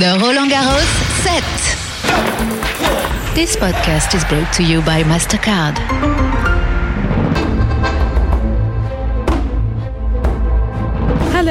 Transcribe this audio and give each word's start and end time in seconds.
The 0.00 0.16
Roland 0.18 0.50
Garros 0.50 0.90
set. 1.22 1.44
This 3.34 3.54
podcast 3.54 4.14
is 4.14 4.24
brought 4.24 4.50
to 4.54 4.62
you 4.62 4.80
by 4.80 5.02
MasterCard. 5.02 6.39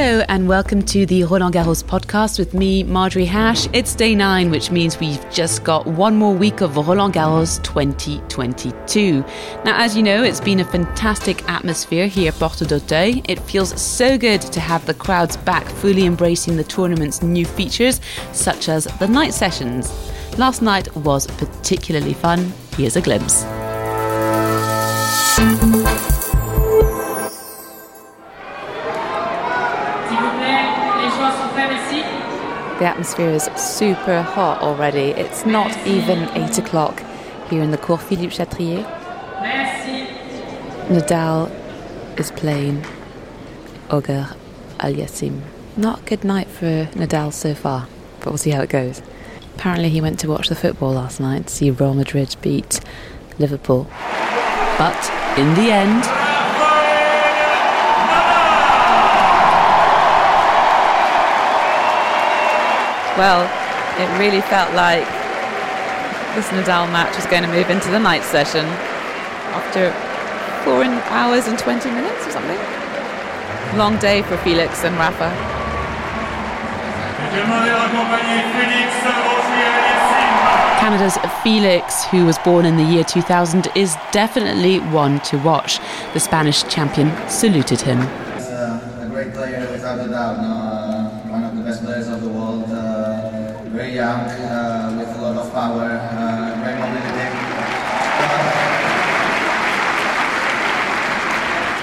Hello 0.01 0.23
and 0.29 0.47
welcome 0.47 0.81
to 0.83 1.05
the 1.05 1.25
Roland 1.25 1.55
Garros 1.55 1.83
podcast 1.83 2.39
with 2.39 2.53
me, 2.53 2.83
Marjorie 2.83 3.25
Hash. 3.25 3.67
It's 3.73 3.93
day 3.93 4.15
nine, 4.15 4.49
which 4.49 4.71
means 4.71 4.97
we've 4.97 5.29
just 5.29 5.65
got 5.65 5.85
one 5.85 6.15
more 6.15 6.33
week 6.33 6.61
of 6.61 6.77
Roland 6.77 7.15
Garros 7.15 7.61
2022. 7.63 9.25
Now, 9.65 9.77
as 9.77 9.97
you 9.97 10.03
know, 10.03 10.23
it's 10.23 10.39
been 10.39 10.61
a 10.61 10.63
fantastic 10.63 11.43
atmosphere 11.49 12.07
here 12.07 12.29
at 12.29 12.35
Porte 12.35 12.59
d'Auteuil. 12.59 13.21
It 13.27 13.41
feels 13.41 13.77
so 13.77 14.17
good 14.17 14.39
to 14.39 14.61
have 14.61 14.85
the 14.85 14.93
crowds 14.93 15.35
back 15.35 15.65
fully 15.65 16.05
embracing 16.05 16.55
the 16.55 16.63
tournament's 16.63 17.21
new 17.21 17.45
features, 17.45 17.99
such 18.31 18.69
as 18.69 18.85
the 18.99 19.07
night 19.09 19.33
sessions. 19.33 19.91
Last 20.37 20.61
night 20.61 20.95
was 20.95 21.27
particularly 21.27 22.13
fun. 22.13 22.53
Here's 22.77 22.95
a 22.95 23.01
glimpse. 23.01 23.43
The 32.79 32.85
atmosphere 32.85 33.31
is 33.31 33.43
super 33.57 34.21
hot 34.21 34.61
already. 34.61 35.11
It's 35.11 35.45
not 35.45 35.77
even 35.85 36.29
8 36.29 36.59
o'clock 36.59 37.03
here 37.49 37.61
in 37.61 37.71
the 37.71 37.77
Court 37.77 38.01
Philippe 38.01 38.33
Chatrier. 38.33 38.85
Nadal 40.87 41.51
is 42.17 42.31
playing 42.31 42.85
Auger 43.91 44.29
Aliassime. 44.79 45.41
Not 45.75 45.99
a 45.99 46.03
good 46.03 46.23
night 46.23 46.47
for 46.47 46.85
Nadal 46.93 47.33
so 47.33 47.53
far, 47.53 47.89
but 48.21 48.27
we'll 48.27 48.37
see 48.37 48.51
how 48.51 48.61
it 48.61 48.69
goes. 48.69 49.01
Apparently, 49.55 49.89
he 49.89 49.99
went 49.99 50.17
to 50.19 50.29
watch 50.29 50.47
the 50.47 50.55
football 50.55 50.93
last 50.93 51.19
night 51.19 51.47
to 51.47 51.53
see 51.53 51.69
Real 51.71 51.93
Madrid 51.93 52.33
beat 52.41 52.79
Liverpool. 53.37 53.87
But 54.77 55.11
in 55.37 55.53
the 55.55 55.69
end, 55.69 56.05
well, 63.19 63.43
it 63.99 64.07
really 64.17 64.39
felt 64.39 64.73
like 64.75 65.03
this 66.35 66.47
Nadal 66.55 66.87
match 66.87 67.13
was 67.17 67.25
going 67.25 67.43
to 67.43 67.49
move 67.49 67.69
into 67.69 67.91
the 67.91 67.99
night 67.99 68.23
session 68.23 68.65
after 69.51 69.91
four 70.63 70.85
hours 71.11 71.45
and 71.47 71.59
20 71.59 71.91
minutes 71.91 72.25
or 72.27 72.31
something. 72.31 72.57
Long 73.77 73.97
day 73.99 74.21
for 74.21 74.37
Felix 74.37 74.85
and 74.85 74.95
Rafa. 74.95 75.29
Canada's 80.79 81.17
Felix, 81.43 82.05
who 82.05 82.25
was 82.25 82.37
born 82.39 82.65
in 82.65 82.77
the 82.77 82.83
year 82.83 83.03
2000, 83.03 83.67
is 83.75 83.95
definitely 84.13 84.79
one 84.79 85.19
to 85.21 85.37
watch. 85.39 85.79
The 86.13 86.21
Spanish 86.21 86.63
champion 86.63 87.11
saluted 87.27 87.81
him. 87.81 87.99
Uh, 87.99 88.79
a 89.01 89.07
great 89.09 89.33
player 89.33 89.69
without 89.71 89.99
a 89.99 90.07
doubt. 90.07 90.37
Uh, 90.39 90.58
young, 93.99 94.21
uh, 94.21 94.95
with 94.97 95.11
a 95.17 95.21
lot 95.21 95.35
of 95.35 95.51
power, 95.51 95.89
uh, 95.91 96.55
very. 96.63 96.79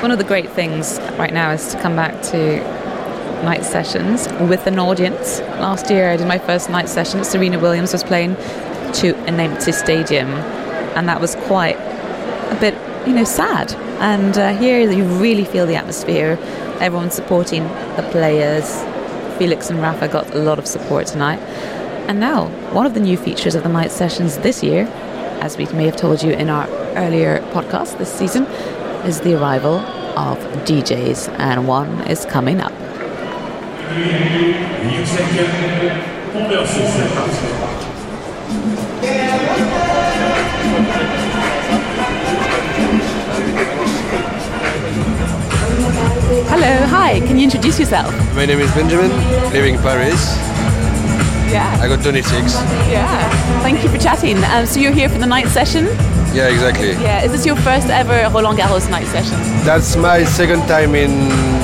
One 0.03 0.11
of 0.11 0.19
the 0.19 0.25
great 0.25 0.49
things 0.51 0.99
right 1.19 1.33
now 1.33 1.51
is 1.51 1.73
to 1.73 1.81
come 1.83 1.95
back 1.95 2.23
to 2.31 2.59
night 3.45 3.65
sessions 3.65 4.29
with 4.49 4.67
an 4.67 4.79
audience. 4.79 5.41
Last 5.61 5.91
year 5.91 6.11
I 6.11 6.17
did 6.17 6.27
my 6.27 6.39
first 6.39 6.71
night 6.71 6.89
session. 6.89 7.23
Serena 7.23 7.59
Williams 7.59 7.93
was 7.93 8.03
playing 8.03 8.37
to 9.01 9.15
an 9.27 9.39
empty 9.39 9.73
stadium, 9.73 10.29
and 10.97 11.09
that 11.09 11.21
was 11.21 11.35
quite 11.35 11.77
a 11.77 12.57
bit, 12.59 12.75
you 13.07 13.15
know, 13.15 13.25
sad. 13.25 13.73
And 14.01 14.39
uh, 14.39 14.57
here 14.57 14.81
you 14.91 15.05
really 15.05 15.45
feel 15.45 15.67
the 15.67 15.77
atmosphere. 15.77 16.39
Everyone's 16.81 17.15
supporting 17.15 17.65
the 17.97 18.09
players. 18.11 18.67
Felix 19.39 19.69
and 19.69 19.81
Rafa 19.83 20.09
got 20.09 20.35
a 20.35 20.39
lot 20.39 20.59
of 20.59 20.67
support 20.67 21.07
tonight. 21.09 21.41
And 22.09 22.21
now, 22.21 22.47
one 22.73 22.87
of 22.87 22.95
the 22.95 23.01
new 23.01 23.17
features 23.17 23.57
of 23.57 23.65
the 23.65 23.69
night 23.69 23.91
sessions 23.91 24.39
this 24.39 24.63
year, 24.63 24.87
as 25.41 25.57
we 25.59 25.67
may 25.67 25.87
have 25.87 25.97
told 25.97 26.23
you 26.23 26.31
in 26.31 26.49
our 26.49 26.69
earlier 26.95 27.41
podcast 27.51 27.99
this 27.99 28.13
season, 28.13 28.45
is 29.05 29.21
the 29.23 29.35
arrival 29.35 29.81
of 30.17 30.39
DJs, 30.65 31.29
and 31.41 31.67
one 31.67 32.07
is 32.07 32.25
coming 32.27 32.61
up. 32.61 32.71
Hello, 46.49 46.87
hi, 46.87 47.19
can 47.27 47.37
you 47.37 47.43
introduce 47.43 47.81
yourself? 47.81 48.15
My 48.37 48.47
name 48.47 48.61
is 48.61 48.73
Benjamin, 48.77 49.11
living 49.53 49.75
in 49.75 49.81
Paris. 49.83 50.46
Yeah. 51.51 51.79
I 51.81 51.89
got 51.89 52.03
26. 52.03 52.55
Yeah. 52.91 53.07
Thank 53.63 53.83
you 53.83 53.89
for 53.89 53.99
chatting. 53.99 54.39
Um, 54.45 54.67
so 54.67 54.81
you're 54.81 54.93
here 54.93 55.09
for 55.09 55.19
the 55.19 55.27
night 55.27 55.49
session? 55.49 55.87
Yeah, 56.35 56.49
exactly. 56.49 56.91
Yeah. 56.93 57.25
Is 57.25 57.33
this 57.33 57.47
your 57.47 57.57
first 57.57 57.89
ever 57.89 58.29
Roland 58.35 58.59
Garros 58.59 58.91
night 58.91 59.07
session? 59.07 59.39
That's 59.65 59.97
my 59.97 60.25
second 60.25 60.67
time 60.69 60.95
in 60.95 61.11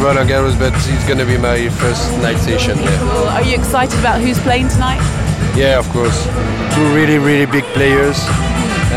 Roland 0.03 0.31
Garros, 0.31 0.59
but 0.59 0.73
it's 0.75 1.07
gonna 1.09 1.27
be 1.27 1.37
my 1.37 1.69
first 1.83 2.11
night 2.23 2.39
session. 2.39 2.79
Yeah, 2.79 3.03
Well, 3.05 3.29
are 3.29 3.43
you 3.43 3.55
excited 3.55 3.99
about 4.01 4.21
who's 4.21 4.39
playing 4.41 4.69
tonight? 4.69 5.03
yeah, 5.57 5.79
of 5.79 5.89
course. 5.91 6.25
Two 6.75 6.87
really, 6.95 7.19
really 7.19 7.45
big 7.45 7.65
players, 7.77 8.17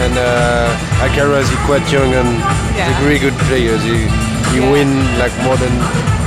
and 0.04 0.14
uh, 0.18 0.72
Alcaraz 1.04 1.44
is 1.52 1.60
quite 1.66 1.84
young 1.92 2.14
and 2.14 2.30
Yeah. 2.78 2.88
he's 2.88 2.98
a 3.04 3.08
really 3.08 3.20
good 3.20 3.38
player. 3.50 3.76
He 3.80 4.08
he 4.54 4.62
Yeah. 4.62 4.72
win 4.72 4.90
like 5.20 5.34
more 5.44 5.58
than 5.58 5.74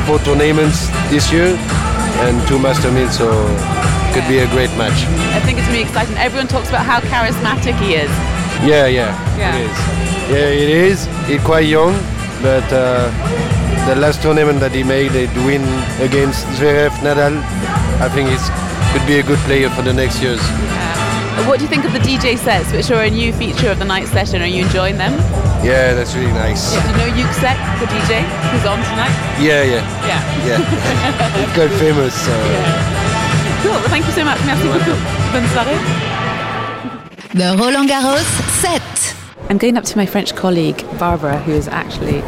four 0.04 0.18
tournaments 0.18 0.88
this 1.08 1.32
year 1.32 1.56
and 2.26 2.34
two 2.48 2.58
Master 2.58 2.90
Meets, 2.92 3.16
so 3.16 3.28
could 4.18 4.28
be 4.28 4.38
a 4.38 4.48
great 4.50 4.70
match. 4.76 4.98
I 5.30 5.40
think 5.46 5.58
it's 5.58 5.68
really 5.68 5.82
exciting. 5.82 6.16
Everyone 6.16 6.48
talks 6.48 6.68
about 6.70 6.84
how 6.84 6.98
charismatic 7.00 7.78
he 7.78 7.94
is. 7.94 8.10
Yeah, 8.66 8.86
yeah, 8.86 9.14
Yeah. 9.38 9.54
it 9.56 9.70
is. 9.70 9.78
Yeah, 10.28 10.62
it 10.64 10.70
is. 10.90 11.06
He's 11.28 11.42
quite 11.42 11.66
young, 11.66 11.94
but 12.42 12.66
uh, 12.72 13.06
the 13.86 13.94
last 13.94 14.20
tournament 14.20 14.58
that 14.58 14.72
he 14.72 14.82
made, 14.82 15.12
they 15.12 15.26
win 15.46 15.62
against 16.02 16.46
Zverev, 16.58 16.90
Nadal. 17.06 17.38
I 18.02 18.08
think 18.08 18.28
he 18.30 18.36
could 18.92 19.06
be 19.06 19.20
a 19.20 19.22
good 19.22 19.38
player 19.46 19.70
for 19.70 19.82
the 19.82 19.92
next 19.92 20.20
years. 20.20 20.40
Uh, 20.42 21.44
What 21.46 21.58
do 21.60 21.64
you 21.64 21.70
think 21.70 21.84
of 21.84 21.92
the 21.92 22.00
DJ 22.02 22.34
sets, 22.36 22.72
which 22.72 22.90
are 22.90 23.02
a 23.06 23.10
new 23.10 23.32
feature 23.32 23.70
of 23.70 23.78
the 23.78 23.84
night 23.84 24.08
session? 24.08 24.42
Are 24.42 24.50
you 24.50 24.64
enjoying 24.66 24.98
them? 24.98 25.12
Yeah, 25.62 25.94
that's 25.94 26.14
really 26.18 26.32
nice. 26.34 26.74
Do 26.74 26.82
you 26.90 26.96
know 26.98 27.10
Yuksek, 27.22 27.58
the 27.78 27.86
DJ, 27.86 28.26
who's 28.50 28.66
on 28.66 28.78
tonight? 28.90 29.14
Yeah, 29.38 29.62
yeah, 29.62 29.82
Yeah. 30.10 30.20
yeah. 30.48 30.58
He's 31.38 31.52
quite 31.54 31.70
famous. 31.78 32.14
So. 32.26 32.34
Cool. 33.62 33.72
Well, 33.72 33.88
thank 33.88 34.06
you 34.06 34.12
so 34.12 34.24
much. 34.24 34.38
Merci 34.46 34.68
beaucoup. 34.68 34.98
Bonne 35.32 35.48
soirée. 35.48 35.78
The 37.34 37.56
Roland 37.58 37.88
Garros 37.88 38.24
set. 38.60 39.16
I'm 39.50 39.58
going 39.58 39.76
up 39.76 39.84
to 39.84 39.96
my 39.96 40.06
French 40.06 40.34
colleague, 40.36 40.84
Barbara, 40.98 41.38
who 41.38 41.52
is 41.52 41.68
actually 41.68 42.22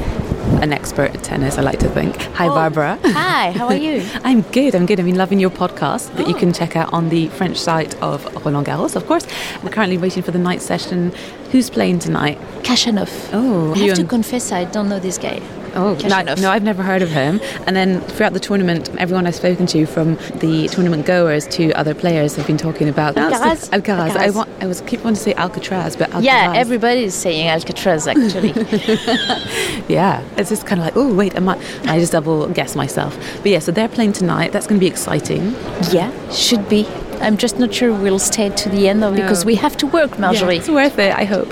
an 0.60 0.72
expert 0.72 1.14
at 1.14 1.22
tennis, 1.22 1.56
I 1.56 1.62
like 1.62 1.78
to 1.80 1.88
think. 1.88 2.16
Hi, 2.34 2.48
oh, 2.48 2.54
Barbara. 2.54 2.98
Hi, 3.04 3.52
how 3.52 3.66
are 3.66 3.76
you? 3.76 4.04
I'm 4.24 4.42
good. 4.42 4.74
I'm 4.74 4.86
good. 4.86 4.98
I've 4.98 5.06
been 5.06 5.16
loving 5.16 5.38
your 5.38 5.50
podcast 5.50 6.14
that 6.16 6.26
you 6.26 6.34
oh. 6.34 6.38
can 6.38 6.52
check 6.52 6.76
out 6.76 6.92
on 6.92 7.08
the 7.08 7.28
French 7.28 7.58
site 7.58 7.94
of 8.02 8.24
Roland 8.44 8.66
Garros, 8.66 8.97
of 8.97 9.06
course. 9.06 9.26
We're 9.62 9.70
currently 9.70 9.98
waiting 9.98 10.22
for 10.22 10.32
the 10.32 10.38
night 10.38 10.62
session. 10.62 11.12
Who's 11.52 11.70
playing 11.70 12.00
tonight? 12.00 12.38
Khachanov. 12.62 13.30
Oh, 13.32 13.72
I 13.74 13.78
have 13.78 13.97
to 13.97 14.04
confess, 14.04 14.52
I 14.52 14.64
don't 14.64 14.88
know 14.88 14.98
this 14.98 15.18
guy. 15.18 15.41
Oh, 15.75 15.94
no, 16.08 16.34
no, 16.34 16.50
I've 16.50 16.62
never 16.62 16.82
heard 16.82 17.03
of 17.03 17.10
him. 17.10 17.41
And 17.66 17.76
then 17.76 18.00
throughout 18.00 18.32
the 18.32 18.41
tournament, 18.41 18.91
everyone 18.98 19.26
I've 19.26 19.34
spoken 19.34 19.66
to, 19.66 19.86
from 19.86 20.14
the 20.41 20.69
tournament 20.70 21.06
goers 21.06 21.47
to 21.48 21.72
other 21.72 21.94
players, 21.94 22.36
have 22.36 22.47
been 22.47 22.56
talking 22.58 22.89
about 22.89 23.15
Alcaraz? 23.16 23.71
Alcaraz. 23.71 24.16
I 24.16 24.30
want. 24.30 24.48
I 24.60 24.66
was 24.66 24.80
keep 24.83 25.00
wanting 25.04 25.16
to 25.16 25.22
say 25.22 25.34
Alcatraz, 25.34 25.97
but 25.97 26.10
Alcaraz. 26.10 26.22
Yeah, 26.24 26.53
everybody 26.56 27.04
is 27.04 27.15
saying 27.15 27.48
Alcatraz 27.48 28.06
actually. 28.06 28.53
Yeah, 29.89 30.22
it's 30.36 30.50
just 30.50 30.66
kind 30.66 30.80
of 30.80 30.84
like, 30.86 30.97
oh 30.97 31.12
wait, 31.12 31.34
am 31.34 31.48
I? 31.48 31.56
I 31.84 31.98
just 31.98 32.12
double 32.12 32.47
guess 32.48 32.77
myself. 32.77 33.16
But 33.42 33.50
yeah, 33.50 33.59
so 33.59 33.72
they're 33.72 33.89
playing 33.89 34.12
tonight. 34.12 34.53
That's 34.53 34.66
going 34.66 34.78
to 34.78 34.84
be 34.84 34.86
exciting. 34.91 35.53
yeah, 35.91 36.10
should 36.30 36.68
be. 36.68 36.86
I'm 37.21 37.36
just 37.36 37.59
not 37.59 37.74
sure 37.74 37.92
we'll 37.92 38.18
stay 38.18 38.48
to 38.50 38.68
the 38.68 38.89
end 38.89 39.03
of 39.04 39.15
though, 39.15 39.22
because 39.22 39.44
we 39.44 39.56
have 39.56 39.77
to 39.78 39.86
work, 39.86 40.18
Marjorie. 40.18 40.54
Yeah, 40.54 40.60
it's 40.60 40.68
worth 40.71 40.98
it, 40.98 41.12
I 41.15 41.24
hope. 41.24 41.48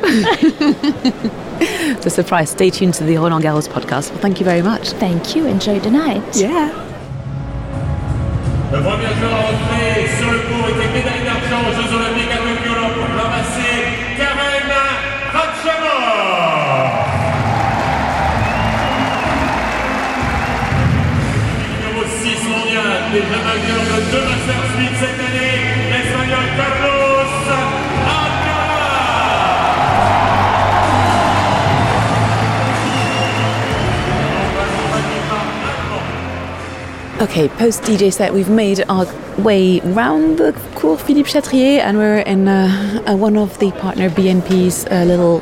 it's 1.96 2.06
a 2.06 2.10
surprise. 2.10 2.50
Stay 2.50 2.70
tuned 2.70 2.94
to 2.94 3.04
the 3.04 3.16
Roland 3.16 3.44
Garros 3.44 3.68
podcast. 3.68 4.10
Well, 4.10 4.20
thank 4.20 4.38
you 4.40 4.44
very 4.44 4.62
much. 4.62 4.90
Thank 4.92 5.34
you. 5.34 5.46
Enjoy 5.46 5.78
the 5.80 5.90
night. 5.90 6.22
Yeah. 6.36 6.70
Le 8.70 8.78
premier 8.82 9.08
joueur 9.18 9.32
entré 9.32 10.06
sur 10.18 10.30
le 10.30 10.38
court 10.40 10.68
était 10.68 10.92
médaille 10.92 11.24
d'argent 11.24 11.62
aux 11.66 11.72
Jeux 11.72 11.88
Olympiques 11.96 12.30
à 12.30 12.36
Tokyo 12.36 12.76
pour 12.94 13.08
ramasser 13.16 13.74
Karen 14.18 14.70
Khachanov. 15.32 16.68
Numéro 21.72 22.04
6 22.06 22.48
mondial, 22.48 22.92
déjà 23.10 23.38
vainqueur 23.40 23.82
de 23.88 23.98
deux 24.12 24.24
Masters 24.28 24.68
Okay, 37.20 37.48
post 37.48 37.82
DJ 37.82 38.12
set, 38.12 38.32
we've 38.32 38.48
made 38.48 38.84
our 38.88 39.04
way 39.42 39.80
round 39.80 40.38
the 40.38 40.52
Court 40.76 41.00
Philippe 41.00 41.28
Chatrier 41.28 41.80
and 41.80 41.98
we're 41.98 42.18
in 42.18 42.46
uh, 42.46 43.02
uh, 43.08 43.16
one 43.16 43.36
of 43.36 43.58
the 43.58 43.72
partner 43.72 44.08
BNP's 44.08 44.86
uh, 44.86 45.02
little 45.02 45.40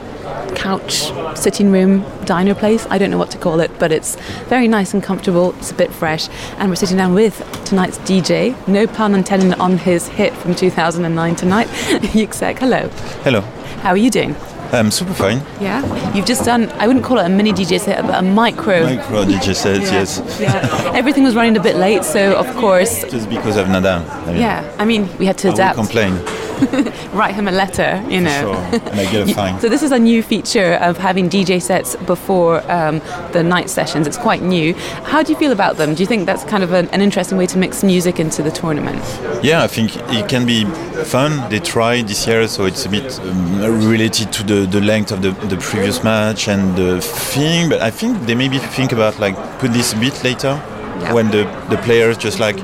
couch 0.56 1.12
sitting 1.38 1.70
room 1.70 2.02
diner 2.24 2.54
place. 2.54 2.86
I 2.88 2.96
don't 2.96 3.10
know 3.10 3.18
what 3.18 3.30
to 3.32 3.38
call 3.38 3.60
it, 3.60 3.78
but 3.78 3.92
it's 3.92 4.16
very 4.48 4.68
nice 4.68 4.94
and 4.94 5.02
comfortable. 5.02 5.52
It's 5.58 5.70
a 5.70 5.74
bit 5.74 5.92
fresh. 5.92 6.30
And 6.56 6.70
we're 6.70 6.76
sitting 6.76 6.96
down 6.96 7.12
with 7.12 7.36
tonight's 7.66 7.98
DJ, 7.98 8.56
no 8.66 8.86
pun 8.86 9.14
intended 9.14 9.52
on 9.60 9.76
his 9.76 10.08
hit 10.08 10.32
from 10.32 10.54
2009 10.54 11.36
tonight, 11.36 11.66
Yuksek. 12.16 12.58
Hello. 12.58 12.88
Hello. 13.22 13.42
How 13.82 13.90
are 13.90 13.98
you 13.98 14.10
doing? 14.10 14.34
I'm 14.78 14.90
super 14.90 15.14
fine. 15.14 15.40
Yeah. 15.60 15.82
You've 16.14 16.26
just 16.26 16.44
done, 16.44 16.70
I 16.72 16.86
wouldn't 16.86 17.04
call 17.04 17.18
it 17.18 17.26
a 17.26 17.28
mini 17.28 17.52
DJ 17.52 17.80
set, 17.80 18.02
but 18.06 18.14
a 18.18 18.22
micro. 18.22 18.84
Micro 18.84 19.24
DJ 19.24 19.54
set, 19.54 19.80
Yeah. 19.82 19.92
yes. 19.92 20.38
Yeah. 20.40 20.92
Everything 20.94 21.24
was 21.24 21.34
running 21.34 21.56
a 21.56 21.60
bit 21.62 21.76
late, 21.76 22.04
so 22.04 22.36
of 22.36 22.46
course. 22.56 23.02
Just 23.10 23.28
because 23.28 23.56
of 23.56 23.66
Nadal. 23.68 24.08
I 24.08 24.26
mean, 24.32 24.40
Yeah, 24.40 24.76
I 24.78 24.84
mean, 24.84 25.08
we 25.18 25.26
had 25.26 25.38
to 25.38 25.48
I 25.48 25.52
adapt. 25.52 25.76
complain. 25.76 26.12
Write 27.12 27.34
him 27.34 27.48
a 27.48 27.52
letter, 27.52 28.02
you 28.08 28.20
know. 28.20 28.40
Sure. 28.40 28.80
And 28.90 29.00
I 29.00 29.10
get 29.10 29.28
a 29.30 29.34
fine. 29.42 29.60
So 29.60 29.68
this 29.68 29.82
is 29.82 29.92
a 29.92 29.98
new 29.98 30.22
feature 30.22 30.74
of 30.74 30.96
having 30.98 31.28
DJ 31.28 31.60
sets 31.60 31.96
before 31.96 32.60
um, 32.70 33.00
the 33.32 33.42
night 33.42 33.70
sessions. 33.70 34.06
It's 34.06 34.16
quite 34.18 34.42
new. 34.42 34.74
How 35.04 35.22
do 35.22 35.32
you 35.32 35.38
feel 35.38 35.52
about 35.52 35.76
them? 35.76 35.94
Do 35.94 36.02
you 36.02 36.06
think 36.06 36.26
that's 36.26 36.44
kind 36.44 36.62
of 36.62 36.72
an, 36.72 36.88
an 36.90 37.00
interesting 37.00 37.38
way 37.38 37.46
to 37.46 37.58
mix 37.58 37.82
music 37.84 38.18
into 38.20 38.42
the 38.42 38.50
tournament? 38.50 39.02
Yeah, 39.42 39.62
I 39.62 39.66
think 39.66 39.96
it 39.96 40.28
can 40.28 40.46
be 40.46 40.64
fun. 41.04 41.48
They 41.50 41.58
tried 41.60 42.08
this 42.08 42.26
year, 42.26 42.46
so 42.48 42.64
it's 42.64 42.84
a 42.86 42.88
bit 42.88 43.18
um, 43.20 43.60
related 43.88 44.32
to 44.32 44.42
the, 44.42 44.66
the 44.66 44.80
length 44.80 45.12
of 45.12 45.22
the, 45.22 45.30
the 45.46 45.56
previous 45.58 46.02
match 46.02 46.48
and 46.48 46.76
the 46.76 47.00
thing. 47.00 47.68
But 47.68 47.80
I 47.82 47.90
think 47.90 48.20
they 48.26 48.34
maybe 48.34 48.58
think 48.58 48.92
about 48.92 49.18
like 49.18 49.36
put 49.58 49.72
this 49.72 49.92
a 49.92 49.96
bit 49.98 50.22
later 50.24 50.60
Yeah. 51.00 51.12
when 51.12 51.30
the, 51.30 51.44
the 51.68 51.76
players 51.84 52.16
just 52.16 52.40
like 52.40 52.56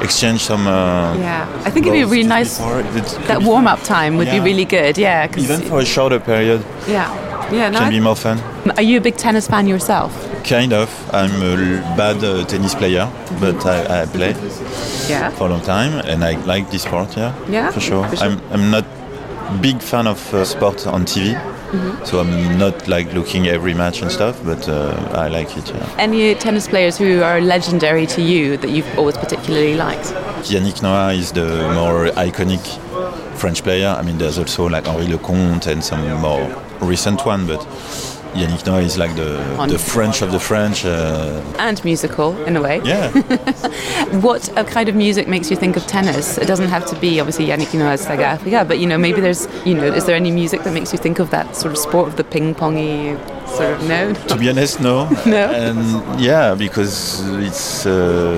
exchange 0.00 0.40
some. 0.40 0.66
Uh, 0.66 1.14
Yeah, 1.18 1.46
I 1.66 1.70
think 1.70 1.86
it'd 1.86 1.92
be 1.92 2.04
really 2.04 2.28
nice. 2.28 2.58
That 3.28 3.42
warm 3.42 3.66
up 3.66 3.82
time 3.84 4.16
would 4.16 4.26
Yeah. 4.28 4.38
be 4.38 4.50
really 4.50 4.64
good. 4.64 4.98
Yeah, 4.98 5.28
Even 5.36 5.60
for 5.62 5.80
a 5.80 5.84
shorter 5.84 6.20
period, 6.20 6.60
yeah, 6.86 7.08
yeah. 7.52 7.70
No, 7.70 7.78
can 7.78 7.90
be 7.90 8.00
more 8.00 8.16
fun. 8.16 8.38
Are 8.76 8.82
you 8.82 8.98
a 8.98 9.00
big 9.00 9.16
tennis 9.16 9.46
fan 9.48 9.66
yourself? 9.68 10.12
Kind 10.44 10.72
of. 10.72 10.88
I'm 11.12 11.30
a 11.42 11.56
bad 11.96 12.22
uh, 12.24 12.44
tennis 12.46 12.74
player, 12.74 13.08
but 13.40 13.64
I, 13.66 14.02
I 14.02 14.06
play 14.06 14.34
Yeah. 15.08 15.30
for 15.30 15.46
a 15.46 15.50
long 15.50 15.62
time, 15.62 15.92
and 16.10 16.24
I 16.24 16.36
like 16.46 16.70
this 16.70 16.82
sport. 16.82 17.16
Yeah, 17.16 17.32
Yeah, 17.50 17.70
for 17.72 17.80
sure. 17.80 18.08
for 18.08 18.16
sure. 18.16 18.26
I'm 18.28 18.40
I'm 18.52 18.70
not 18.70 18.84
big 19.60 19.80
fan 19.82 20.06
of 20.06 20.34
uh, 20.34 20.44
sport 20.44 20.86
on 20.86 21.04
TV, 21.04 21.34
Mm-hmm. 21.68 22.04
so 22.06 22.20
I'm 22.20 22.58
not 22.58 22.88
like 22.88 23.12
looking 23.12 23.46
every 23.46 23.74
match 23.74 24.00
and 24.00 24.10
stuff, 24.10 24.42
but 24.42 24.66
uh, 24.68 25.10
I 25.12 25.28
like 25.28 25.54
it. 25.54 25.68
Yeah. 25.68 25.94
Any 25.98 26.34
tennis 26.34 26.66
players 26.66 26.96
who 26.96 27.20
are 27.22 27.42
legendary 27.42 28.06
to 28.06 28.22
you 28.22 28.56
that 28.56 28.70
you've 28.70 28.98
always 28.98 29.18
particularly 29.18 29.74
liked? 29.74 30.06
Yannick 30.48 30.82
Noah 30.82 31.12
is 31.12 31.32
the 31.32 31.70
more 31.74 32.06
iconic 32.16 32.64
French 33.36 33.62
player. 33.62 33.88
I 33.88 34.02
mean, 34.02 34.16
there's 34.16 34.38
also 34.38 34.66
like 34.66 34.86
Henri 34.88 35.06
Leconte 35.06 35.66
and 35.66 35.84
some 35.84 36.08
more 36.20 36.64
recent 36.80 37.26
one, 37.26 37.46
but 37.46 37.60
Yannick 38.34 38.64
Noah 38.66 38.82
is 38.82 38.96
like 38.98 39.14
the 39.16 39.38
On. 39.58 39.68
the 39.68 39.78
French 39.78 40.22
of 40.22 40.30
the 40.32 40.38
French. 40.40 40.84
Uh, 40.84 41.40
And 41.58 41.82
musical, 41.84 42.36
in 42.46 42.56
a 42.56 42.60
way. 42.62 42.80
yeah. 42.84 43.10
What 44.20 44.48
uh, 44.56 44.64
kind 44.64 44.88
of 44.88 44.94
music 44.94 45.28
makes 45.28 45.50
you 45.50 45.56
think 45.56 45.76
of 45.76 45.86
tennis? 45.86 46.38
It 46.38 46.46
doesn't 46.46 46.68
have 46.68 46.86
to 46.86 46.96
be 47.00 47.20
obviously 47.20 47.46
Yannick 47.46 47.74
Noah's 47.74 48.00
Saga 48.02 48.24
Africa, 48.24 48.64
but 48.66 48.78
you 48.78 48.86
know 48.86 48.98
maybe 48.98 49.20
there's 49.20 49.46
you 49.64 49.74
know 49.74 49.84
is 49.84 50.04
there 50.04 50.16
any 50.16 50.30
music 50.30 50.62
that 50.64 50.72
makes 50.72 50.92
you 50.92 50.98
think 50.98 51.18
of 51.18 51.30
that 51.30 51.56
sort 51.56 51.72
of 51.72 51.78
sport 51.78 52.08
of 52.08 52.16
the 52.16 52.24
ping 52.24 52.54
pongy 52.54 53.16
sort 53.48 53.72
of 53.72 53.88
no? 53.88 54.12
to 54.14 54.36
be 54.36 54.48
honest, 54.50 54.80
no. 54.80 55.08
No? 55.26 55.44
And 55.50 56.20
yeah, 56.20 56.54
because 56.54 57.20
it's 57.48 57.86
uh, 57.86 58.34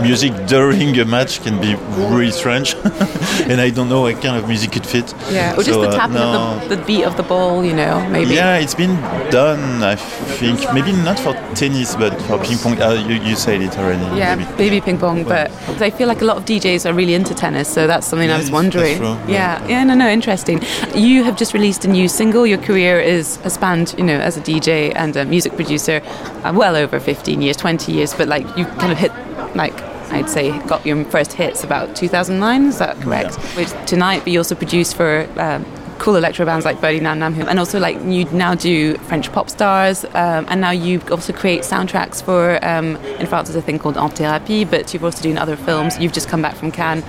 music 0.00 0.32
during 0.46 0.98
a 0.98 1.04
match 1.04 1.42
can 1.42 1.60
be 1.60 1.74
really 2.08 2.30
strange, 2.32 2.74
and 3.50 3.60
I 3.60 3.70
don't 3.70 3.88
know 3.88 4.02
what 4.02 4.20
kind 4.22 4.36
of 4.36 4.48
music 4.48 4.76
it 4.76 4.86
fit. 4.86 5.12
Yeah, 5.30 5.52
or 5.52 5.62
just 5.62 5.70
So, 5.70 5.82
the 5.82 6.02
uh, 6.02 6.06
no. 6.06 6.22
of 6.62 6.68
the, 6.68 6.76
the 6.76 6.82
beat 6.84 7.04
of 7.04 7.16
the 7.16 7.22
ball, 7.22 7.64
you 7.64 7.74
know, 7.74 8.06
maybe. 8.10 8.34
Yeah, 8.34 8.56
it's 8.58 8.74
been 8.74 8.96
done. 9.30 9.82
I 9.82 9.96
think 9.96 10.60
maybe 10.72 10.92
not 10.92 11.18
for 11.18 11.34
tennis, 11.54 11.94
but 11.96 12.14
for 12.22 12.38
ping 12.38 12.58
pong. 12.58 12.80
Uh, 12.80 12.92
you, 13.08 13.16
you 13.22 13.36
said 13.36 13.60
it 13.60 13.76
already. 13.78 14.02
Yeah, 14.18 14.34
maybe. 14.36 14.50
maybe 14.58 14.80
ping 14.80 14.98
pong, 14.98 15.24
but 15.24 15.50
I 15.80 15.90
feel 15.90 16.08
like 16.08 16.22
a 16.22 16.24
lot 16.24 16.36
of 16.36 16.44
DJs 16.44 16.88
are 16.88 16.94
really 16.94 17.14
into 17.14 17.34
tennis, 17.34 17.68
so 17.68 17.86
that's 17.86 18.06
something 18.06 18.28
I 18.28 18.32
Yeah, 18.32 18.38
was 18.38 18.46
that's 18.46 18.52
wondering. 18.54 18.96
true, 18.98 19.16
Yeah, 19.28 19.64
yeah, 19.68 19.84
no, 19.84 19.94
no, 19.94 20.08
interesting. 20.08 20.60
You 20.94 21.22
have 21.24 21.36
just 21.36 21.52
released 21.54 21.84
a 21.84 21.88
new 21.88 22.08
single. 22.08 22.46
Your 22.46 22.58
career 22.58 23.00
is 23.00 23.36
has 23.42 23.54
spanned, 23.54 23.94
you 23.98 24.04
know, 24.04 24.18
as 24.18 24.36
a 24.36 24.40
DJ 24.40 24.92
and 24.94 25.16
a 25.16 25.24
music 25.24 25.54
producer, 25.56 26.00
uh, 26.44 26.52
well 26.54 26.76
over 26.76 26.98
15 27.00 27.42
years, 27.42 27.56
20 27.56 27.92
years, 27.92 28.14
but 28.14 28.28
like 28.28 28.46
you 28.56 28.64
kind 28.80 28.92
of 28.92 28.98
hit, 28.98 29.12
like 29.54 29.74
I'd 30.12 30.28
say, 30.28 30.58
got 30.66 30.84
your 30.84 31.04
first 31.06 31.32
hits 31.32 31.64
about 31.64 31.96
2009. 31.96 32.66
Is 32.66 32.78
that 32.78 33.00
correct? 33.00 33.36
Which 33.56 33.70
tonight, 33.86 34.20
but 34.20 34.28
you 34.28 34.40
also 34.40 34.54
produced 34.54 34.96
for. 34.96 35.26
Um, 35.38 35.64
Cool 35.98 36.16
electro 36.16 36.44
bands 36.44 36.64
like 36.64 36.80
Birdy 36.80 36.98
Nam 36.98 37.20
Nam 37.20 37.40
and 37.48 37.60
also 37.60 37.78
like 37.78 37.96
you 38.02 38.24
now 38.32 38.56
do 38.56 38.96
French 39.06 39.30
pop 39.30 39.48
stars, 39.48 40.04
um, 40.04 40.46
and 40.48 40.60
now 40.60 40.72
you 40.72 41.00
also 41.12 41.32
create 41.32 41.60
soundtracks 41.60 42.20
for. 42.20 42.58
Um, 42.64 42.96
in 43.20 43.26
France, 43.28 43.48
there's 43.48 43.62
a 43.62 43.62
thing 43.62 43.78
called 43.78 43.96
En 43.96 44.08
Thérapie, 44.10 44.68
but 44.68 44.92
you've 44.92 45.04
also 45.04 45.22
done 45.22 45.38
other 45.38 45.54
films. 45.54 46.00
You've 46.00 46.12
just 46.12 46.28
come 46.28 46.42
back 46.42 46.56
from 46.56 46.72
Cannes. 46.72 47.02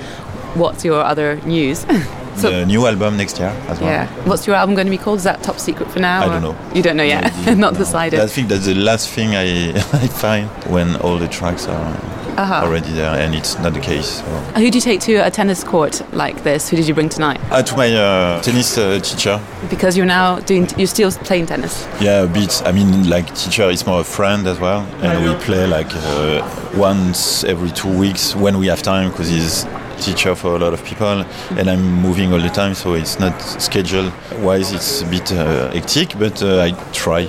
What's 0.53 0.85
your 0.85 1.01
other 1.01 1.37
news? 1.37 1.79
so, 2.35 2.51
the 2.51 2.67
new 2.67 2.85
album 2.85 3.17
next 3.17 3.39
year 3.39 3.49
as 3.67 3.79
well. 3.79 3.89
yeah, 3.89 4.07
what's 4.27 4.45
your 4.45 4.55
album 4.57 4.75
going 4.75 4.85
to 4.85 4.91
be 4.91 4.99
called? 4.99 5.17
Is 5.17 5.23
that 5.23 5.41
top 5.41 5.57
secret 5.57 5.89
for 5.89 5.99
now? 5.99 6.21
I 6.25 6.27
don't 6.27 6.43
know. 6.43 6.55
You 6.75 6.83
don't 6.83 6.97
know 6.97 7.03
yet. 7.03 7.33
No, 7.47 7.53
Not 7.55 7.73
no. 7.73 7.79
decided. 7.79 8.19
I 8.19 8.27
think 8.27 8.49
that's 8.49 8.65
the 8.65 8.75
last 8.75 9.09
thing 9.09 9.29
I, 9.35 9.71
I 10.03 10.07
find 10.07 10.47
when 10.71 10.97
all 10.97 11.17
the 11.17 11.27
tracks 11.29 11.67
are 11.67 11.95
Uh-huh. 12.37 12.65
already 12.65 12.91
there, 12.93 13.09
and 13.19 13.35
it's 13.35 13.57
not 13.59 13.73
the 13.73 13.79
case. 13.79 14.19
So. 14.19 14.23
Who 14.55 14.69
do 14.71 14.77
you 14.77 14.81
take 14.81 14.99
to 15.01 15.15
a 15.17 15.29
tennis 15.31 15.63
court 15.63 16.01
like 16.13 16.43
this? 16.43 16.69
Who 16.69 16.77
did 16.77 16.87
you 16.87 16.93
bring 16.93 17.09
tonight? 17.09 17.39
Uh, 17.51 17.61
to 17.63 17.75
my 17.77 17.93
uh, 17.93 18.41
tennis 18.41 18.77
uh, 18.77 18.99
teacher, 18.99 19.39
Because 19.69 19.95
you're 19.97 20.05
now 20.05 20.39
doing, 20.39 20.67
you're 20.77 20.87
still 20.87 21.11
playing 21.11 21.45
tennis. 21.47 21.87
yeah, 22.01 22.23
a 22.23 22.27
bit. 22.27 22.61
I 22.65 22.71
mean, 22.71 23.09
like 23.09 23.27
teacher 23.35 23.69
is 23.69 23.85
more 23.85 24.01
a 24.01 24.03
friend 24.03 24.47
as 24.47 24.59
well, 24.59 24.81
and 25.01 25.23
we 25.25 25.35
play 25.43 25.67
like 25.67 25.89
uh, 25.93 26.41
once 26.75 27.43
every 27.43 27.71
two 27.71 27.95
weeks 27.97 28.35
when 28.35 28.57
we 28.57 28.67
have 28.67 28.81
time, 28.81 29.09
because 29.11 29.29
he's 29.29 29.65
teacher 29.99 30.35
for 30.35 30.55
a 30.55 30.59
lot 30.59 30.73
of 30.73 30.83
people, 30.83 31.23
and 31.57 31.69
I'm 31.69 31.83
moving 32.01 32.33
all 32.33 32.41
the 32.41 32.49
time, 32.49 32.73
so 32.73 32.93
it's 32.93 33.19
not 33.19 33.39
schedule 33.61 34.11
wise. 34.39 34.73
It's 34.73 35.01
a 35.01 35.05
bit 35.05 35.31
uh, 35.31 35.71
hectic, 35.71 36.17
but 36.17 36.41
uh, 36.41 36.59
I 36.61 36.71
try 36.93 37.27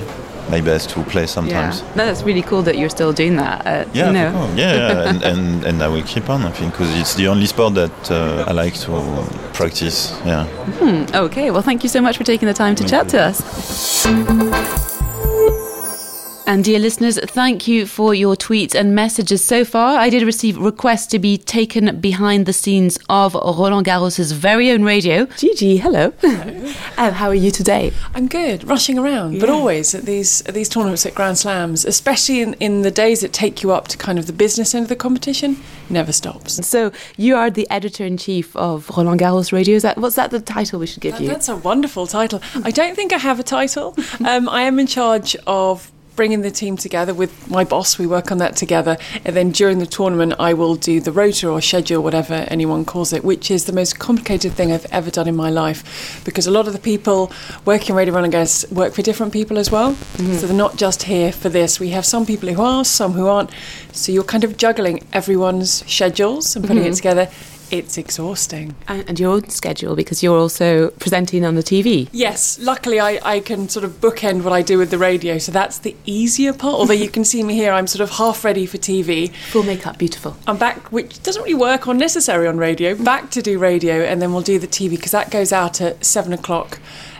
my 0.50 0.60
best 0.60 0.90
to 0.90 1.02
play 1.04 1.26
sometimes. 1.26 1.80
Yeah. 1.80 1.88
No, 1.96 2.06
that's 2.06 2.22
really 2.22 2.42
cool 2.42 2.62
that 2.62 2.76
you're 2.76 2.90
still 2.90 3.12
doing 3.12 3.36
that. 3.36 3.66
Uh, 3.66 3.84
Yeah, 3.92 4.06
you 4.06 4.12
know. 4.12 4.50
yeah, 4.56 4.74
yeah, 4.74 5.08
and, 5.10 5.22
and, 5.22 5.64
and 5.64 5.82
I 5.82 5.88
will 5.88 6.02
keep 6.02 6.28
on, 6.28 6.42
I 6.42 6.50
think, 6.50 6.72
because 6.72 6.94
it's 6.98 7.14
the 7.14 7.28
only 7.28 7.46
sport 7.46 7.74
that 7.74 8.10
uh, 8.10 8.44
I 8.46 8.52
like 8.52 8.74
to 8.80 9.24
practice. 9.52 10.12
Yeah. 10.24 10.46
Okay, 11.14 11.50
well, 11.50 11.62
thank 11.62 11.82
you 11.82 11.88
so 11.88 12.00
much 12.00 12.16
for 12.16 12.24
taking 12.24 12.48
the 12.48 12.54
time 12.54 12.74
to 12.76 12.84
chat 12.84 13.08
to 13.10 13.20
us. 13.20 14.93
And 16.46 16.62
dear 16.62 16.78
listeners, 16.78 17.18
thank 17.18 17.66
you 17.66 17.86
for 17.86 18.14
your 18.14 18.36
tweets 18.36 18.74
and 18.74 18.94
messages 18.94 19.42
so 19.42 19.64
far. 19.64 19.98
I 19.98 20.10
did 20.10 20.22
receive 20.24 20.58
requests 20.58 21.06
to 21.06 21.18
be 21.18 21.38
taken 21.38 22.00
behind 22.00 22.44
the 22.44 22.52
scenes 22.52 22.98
of 23.08 23.32
Roland 23.34 23.86
Garros' 23.86 24.30
very 24.30 24.70
own 24.70 24.82
radio. 24.82 25.24
Gigi, 25.38 25.78
hello. 25.78 26.12
um, 26.98 27.12
how 27.14 27.28
are 27.28 27.34
you 27.34 27.50
today? 27.50 27.92
I'm 28.14 28.28
good, 28.28 28.62
rushing 28.68 28.98
around, 28.98 29.40
but 29.40 29.48
always 29.48 29.94
at 29.94 30.02
these 30.04 30.42
at 30.42 30.52
these 30.52 30.68
tournaments 30.68 31.06
at 31.06 31.14
Grand 31.14 31.38
Slams, 31.38 31.86
especially 31.86 32.42
in, 32.42 32.52
in 32.54 32.82
the 32.82 32.90
days 32.90 33.22
that 33.22 33.32
take 33.32 33.62
you 33.62 33.72
up 33.72 33.88
to 33.88 33.96
kind 33.96 34.18
of 34.18 34.26
the 34.26 34.32
business 34.34 34.74
end 34.74 34.82
of 34.82 34.90
the 34.90 34.96
competition, 34.96 35.56
never 35.88 36.12
stops. 36.12 36.66
So 36.66 36.92
you 37.16 37.36
are 37.36 37.50
the 37.50 37.68
editor 37.70 38.04
in 38.04 38.18
chief 38.18 38.54
of 38.54 38.90
Roland 38.94 39.18
Garros 39.18 39.50
Radio. 39.50 39.76
Is 39.76 39.82
that 39.82 39.96
what's 39.96 40.16
that 40.16 40.30
the 40.30 40.40
title 40.40 40.78
we 40.78 40.86
should 40.86 41.00
give 41.00 41.18
you? 41.20 41.28
That's 41.28 41.48
a 41.48 41.56
wonderful 41.56 42.06
title. 42.06 42.42
I 42.62 42.70
don't 42.70 42.94
think 42.94 43.14
I 43.14 43.18
have 43.18 43.40
a 43.40 43.44
title. 43.44 43.96
Um, 44.24 44.48
I 44.48 44.62
am 44.62 44.78
in 44.78 44.86
charge 44.86 45.36
of 45.46 45.90
bringing 46.16 46.42
the 46.42 46.50
team 46.50 46.76
together 46.76 47.14
with 47.14 47.50
my 47.50 47.64
boss. 47.64 47.99
We 47.99 48.06
work 48.06 48.30
on 48.30 48.38
that 48.38 48.56
together, 48.56 48.97
and 49.25 49.35
then 49.35 49.50
during 49.50 49.78
the 49.78 49.87
tournament, 49.87 50.35
I 50.38 50.54
will 50.54 50.75
do 50.75 51.00
the 51.00 51.12
rota 51.12 51.49
or 51.49 51.61
schedule, 51.61 52.02
whatever 52.02 52.47
anyone 52.49 52.85
calls 52.85 53.12
it, 53.12 53.25
which 53.25 53.50
is 53.50 53.64
the 53.64 53.73
most 53.73 53.99
complicated 53.99 54.52
thing 54.52 54.73
I've 54.73 54.87
ever 54.92 55.11
done 55.11 55.28
in 55.28 55.37
my 55.37 55.50
life, 55.50 56.23
because 56.25 56.47
a 56.47 56.50
lot 56.50 56.66
of 56.66 56.73
the 56.73 56.78
people 56.78 57.33
working 57.64 57.94
Radio 57.94 58.14
Roland 58.14 58.33
Garros 58.33 58.71
work 58.73 58.94
for 58.94 59.02
different 59.02 59.33
people 59.33 59.59
as 59.59 59.71
well. 59.71 59.92
Mm-hmm. 59.92 60.35
So 60.35 60.47
they're 60.47 60.56
not 60.56 60.76
just 60.76 61.04
here 61.04 61.33
for 61.33 61.49
this. 61.49 61.80
We 61.80 61.90
have 61.90 62.04
some 62.04 62.26
people 62.26 62.49
who 62.49 62.62
are, 62.62 62.85
some 62.85 63.12
who 63.12 63.26
aren't. 63.26 63.50
So 63.92 64.12
you're 64.12 64.25
kind 64.25 64.44
of 64.44 64.56
juggling 64.56 65.06
everyone's 65.12 65.85
schedules 65.90 66.56
and 66.56 66.64
putting 66.64 66.85
it 66.85 66.88
mm-hmm. 66.88 66.97
together. 66.97 67.30
It's 67.75 67.99
exhausting. 67.99 68.76
and, 68.87 69.04
and 69.09 69.19
your 69.19 69.33
own 69.33 69.49
schedule 69.49 69.97
because 69.97 70.23
you're 70.23 70.38
also 70.38 70.90
presenting 70.90 71.45
on 71.45 71.57
the 71.57 71.62
TV. 71.62 72.09
Yes, 72.12 72.57
luckily 72.61 73.00
I, 73.00 73.19
I 73.25 73.40
can 73.40 73.69
sort 73.69 73.85
of 73.85 74.00
bookend 74.00 74.45
what 74.45 74.52
I 74.52 74.62
do 74.62 74.78
with 74.78 74.90
the 74.90 74.99
radio, 74.99 75.38
so 75.38 75.50
that's 75.50 75.78
the 75.78 75.97
easier 76.07 76.52
part. 76.52 76.76
Although 76.76 76.95
you 76.95 77.09
can 77.09 77.25
see 77.25 77.43
me 77.43 77.54
here, 77.54 77.73
I'm 77.73 77.88
sort 77.88 78.00
of 78.00 78.16
half 78.16 78.45
ready 78.45 78.64
for 78.64 78.78
TV. 78.78 79.35
Full 79.50 79.64
makeup, 79.64 79.99
beautiful. 79.99 80.37
I'm 80.47 80.57
back, 80.57 80.93
which 80.93 81.21
doesn't 81.25 81.43
really 81.43 81.54
work 81.54 81.88
or 81.88 81.95
necessary 81.95 82.47
on 82.47 82.59
radio, 82.59 82.95
back 82.95 83.33
to 83.33 83.43
do 83.43 83.59
radio, 83.59 84.02
and 84.04 84.23
then 84.23 84.33
we'll 84.33 84.43
do 84.43 84.61
the 84.61 84.69
TV 84.69 84.90
because 84.90 85.11
that 85.11 85.33
goes 85.33 85.52
out 85.52 85.81
at 85.81 86.04
seven 86.04 86.33
o'clock 86.33 86.78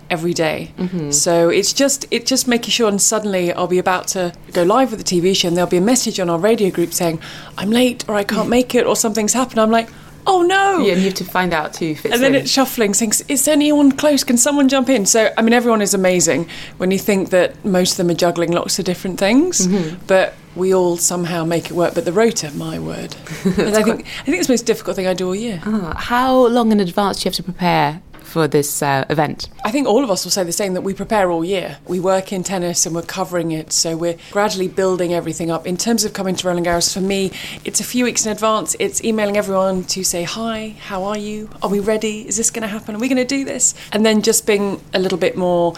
every 0.09 0.35
day. 0.35 0.71
Mm-hmm. 0.79 1.11
So 1.11 1.49
it's 1.49 1.73
just 1.73 2.07
it's 2.13 2.29
just 2.29 2.47
making 2.47 2.71
sure. 2.71 2.89
And 2.89 3.03
suddenly 3.03 3.53
I'll 3.53 3.67
be 3.67 3.79
about 3.79 4.07
to 4.09 4.33
go 4.53 4.63
live 4.63 4.93
with 4.93 5.05
the 5.05 5.21
TV 5.21 5.35
show, 5.35 5.49
and 5.49 5.57
there'll 5.57 5.71
be 5.71 5.79
a 5.79 5.89
message 5.93 6.21
on 6.21 6.31
our 6.31 6.39
radio 6.39 6.71
group 6.71 6.93
saying 6.93 7.21
I'm 7.59 7.71
late 7.71 8.09
or 8.09 8.15
I 8.15 8.23
can't 8.23 8.47
mm. 8.47 8.51
make 8.51 8.75
it 8.75 8.87
or 8.87 8.95
something's 8.95 9.33
happened. 9.33 9.61
I'm 9.61 9.73
like, 9.73 9.89
oh 10.27 10.43
no. 10.43 10.79
Yeah, 10.79 10.93
and 10.93 11.01
you 11.03 11.07
have 11.09 11.15
to 11.15 11.25
find 11.25 11.53
out 11.53 11.73
too 11.75 11.97
And 12.05 12.21
then 12.23 12.35
in. 12.35 12.43
it's 12.43 12.51
shuffling, 12.51 12.95
saying, 12.95 13.13
"Is 13.29 13.47
anyone 13.49 13.93
close? 13.93 14.25
Can 14.25 14.37
someone 14.37 14.69
jump 14.69 14.89
in?" 14.89 15.07
So, 15.07 15.31
I 15.37 15.43
mean, 15.43 15.53
everyone 15.53 15.83
is 15.83 15.95
amazing 15.95 16.49
when 16.79 16.91
you 16.91 16.99
think 16.99 17.31
that 17.31 17.65
most 17.65 17.93
of 17.93 17.97
them 17.99 18.11
are 18.11 18.15
juggling 18.19 18.53
lots 18.53 18.79
of 18.79 18.85
different 18.85 19.19
things, 19.19 19.67
but 20.07 20.35
we 20.57 20.73
all 20.73 20.97
somehow 20.97 21.45
make 21.45 21.67
it 21.67 21.73
work. 21.73 21.95
But 21.95 22.05
the 22.05 22.13
rota, 22.13 22.51
my 22.55 22.79
word, 22.79 23.17
and 23.45 23.77
I 23.77 23.83
think 23.83 24.07
I 24.21 24.25
think 24.25 24.39
it's 24.39 24.47
the 24.47 24.53
most 24.53 24.67
difficult 24.67 24.97
thing 24.97 25.07
I 25.07 25.15
do 25.15 25.27
all 25.29 25.35
year. 25.35 25.61
Ah, 25.67 25.95
how 25.97 26.47
long 26.47 26.73
in 26.73 26.81
advance 26.81 27.19
do 27.19 27.27
you 27.27 27.31
have 27.31 27.37
to 27.37 27.43
prepare 27.43 28.01
for 28.35 28.49
this 28.49 28.83
uh, 28.83 29.05
event? 29.09 29.49
I 29.65 29.71
think 29.71 29.87
all 29.87 30.03
of 30.03 30.11
us 30.11 30.25
will 30.25 30.33
say 30.33 30.43
the 30.43 30.51
same 30.51 30.75
that 30.75 30.81
we 30.81 30.93
prepare 30.93 31.31
all 31.31 31.45
year. 31.45 31.79
We 31.87 32.01
work 32.01 32.33
in 32.33 32.43
tennis 32.43 32.85
and 32.85 32.93
we're 32.93 33.03
covering 33.03 33.53
it, 33.53 33.73
so 33.73 33.97
we're 33.97 34.17
gradually 34.33 34.67
building 34.67 35.15
everything 35.15 35.53
up. 35.53 35.69
In 35.69 35.77
terms 35.77 36.05
of 36.05 36.15
coming 36.15 36.35
to 36.35 36.49
Roland 36.49 36.67
Garros, 36.67 36.93
for 36.93 37.01
me, 37.01 37.31
it's 37.65 37.79
a 37.79 37.85
few 37.85 38.05
weeks 38.05 38.27
in 38.27 38.33
advance. 38.33 38.75
It's 38.81 39.05
emailing 39.05 39.37
everyone 39.37 39.85
to 39.85 40.03
say, 40.03 40.25
Hi, 40.25 40.75
how 40.81 41.05
are 41.05 41.17
you? 41.17 41.49
Are 41.63 41.71
we 41.71 41.79
ready? 41.79 42.27
Is 42.27 42.37
this 42.37 42.51
going 42.51 42.63
to 42.63 42.69
happen? 42.69 42.97
Are 42.97 42.99
we 42.99 43.07
going 43.07 43.25
to 43.25 43.37
do 43.37 43.45
this? 43.45 43.73
And 43.93 44.05
then 44.05 44.21
just 44.21 44.49
being 44.49 44.81
a 44.93 44.99
little 44.99 45.19
bit 45.19 45.37
more 45.37 45.75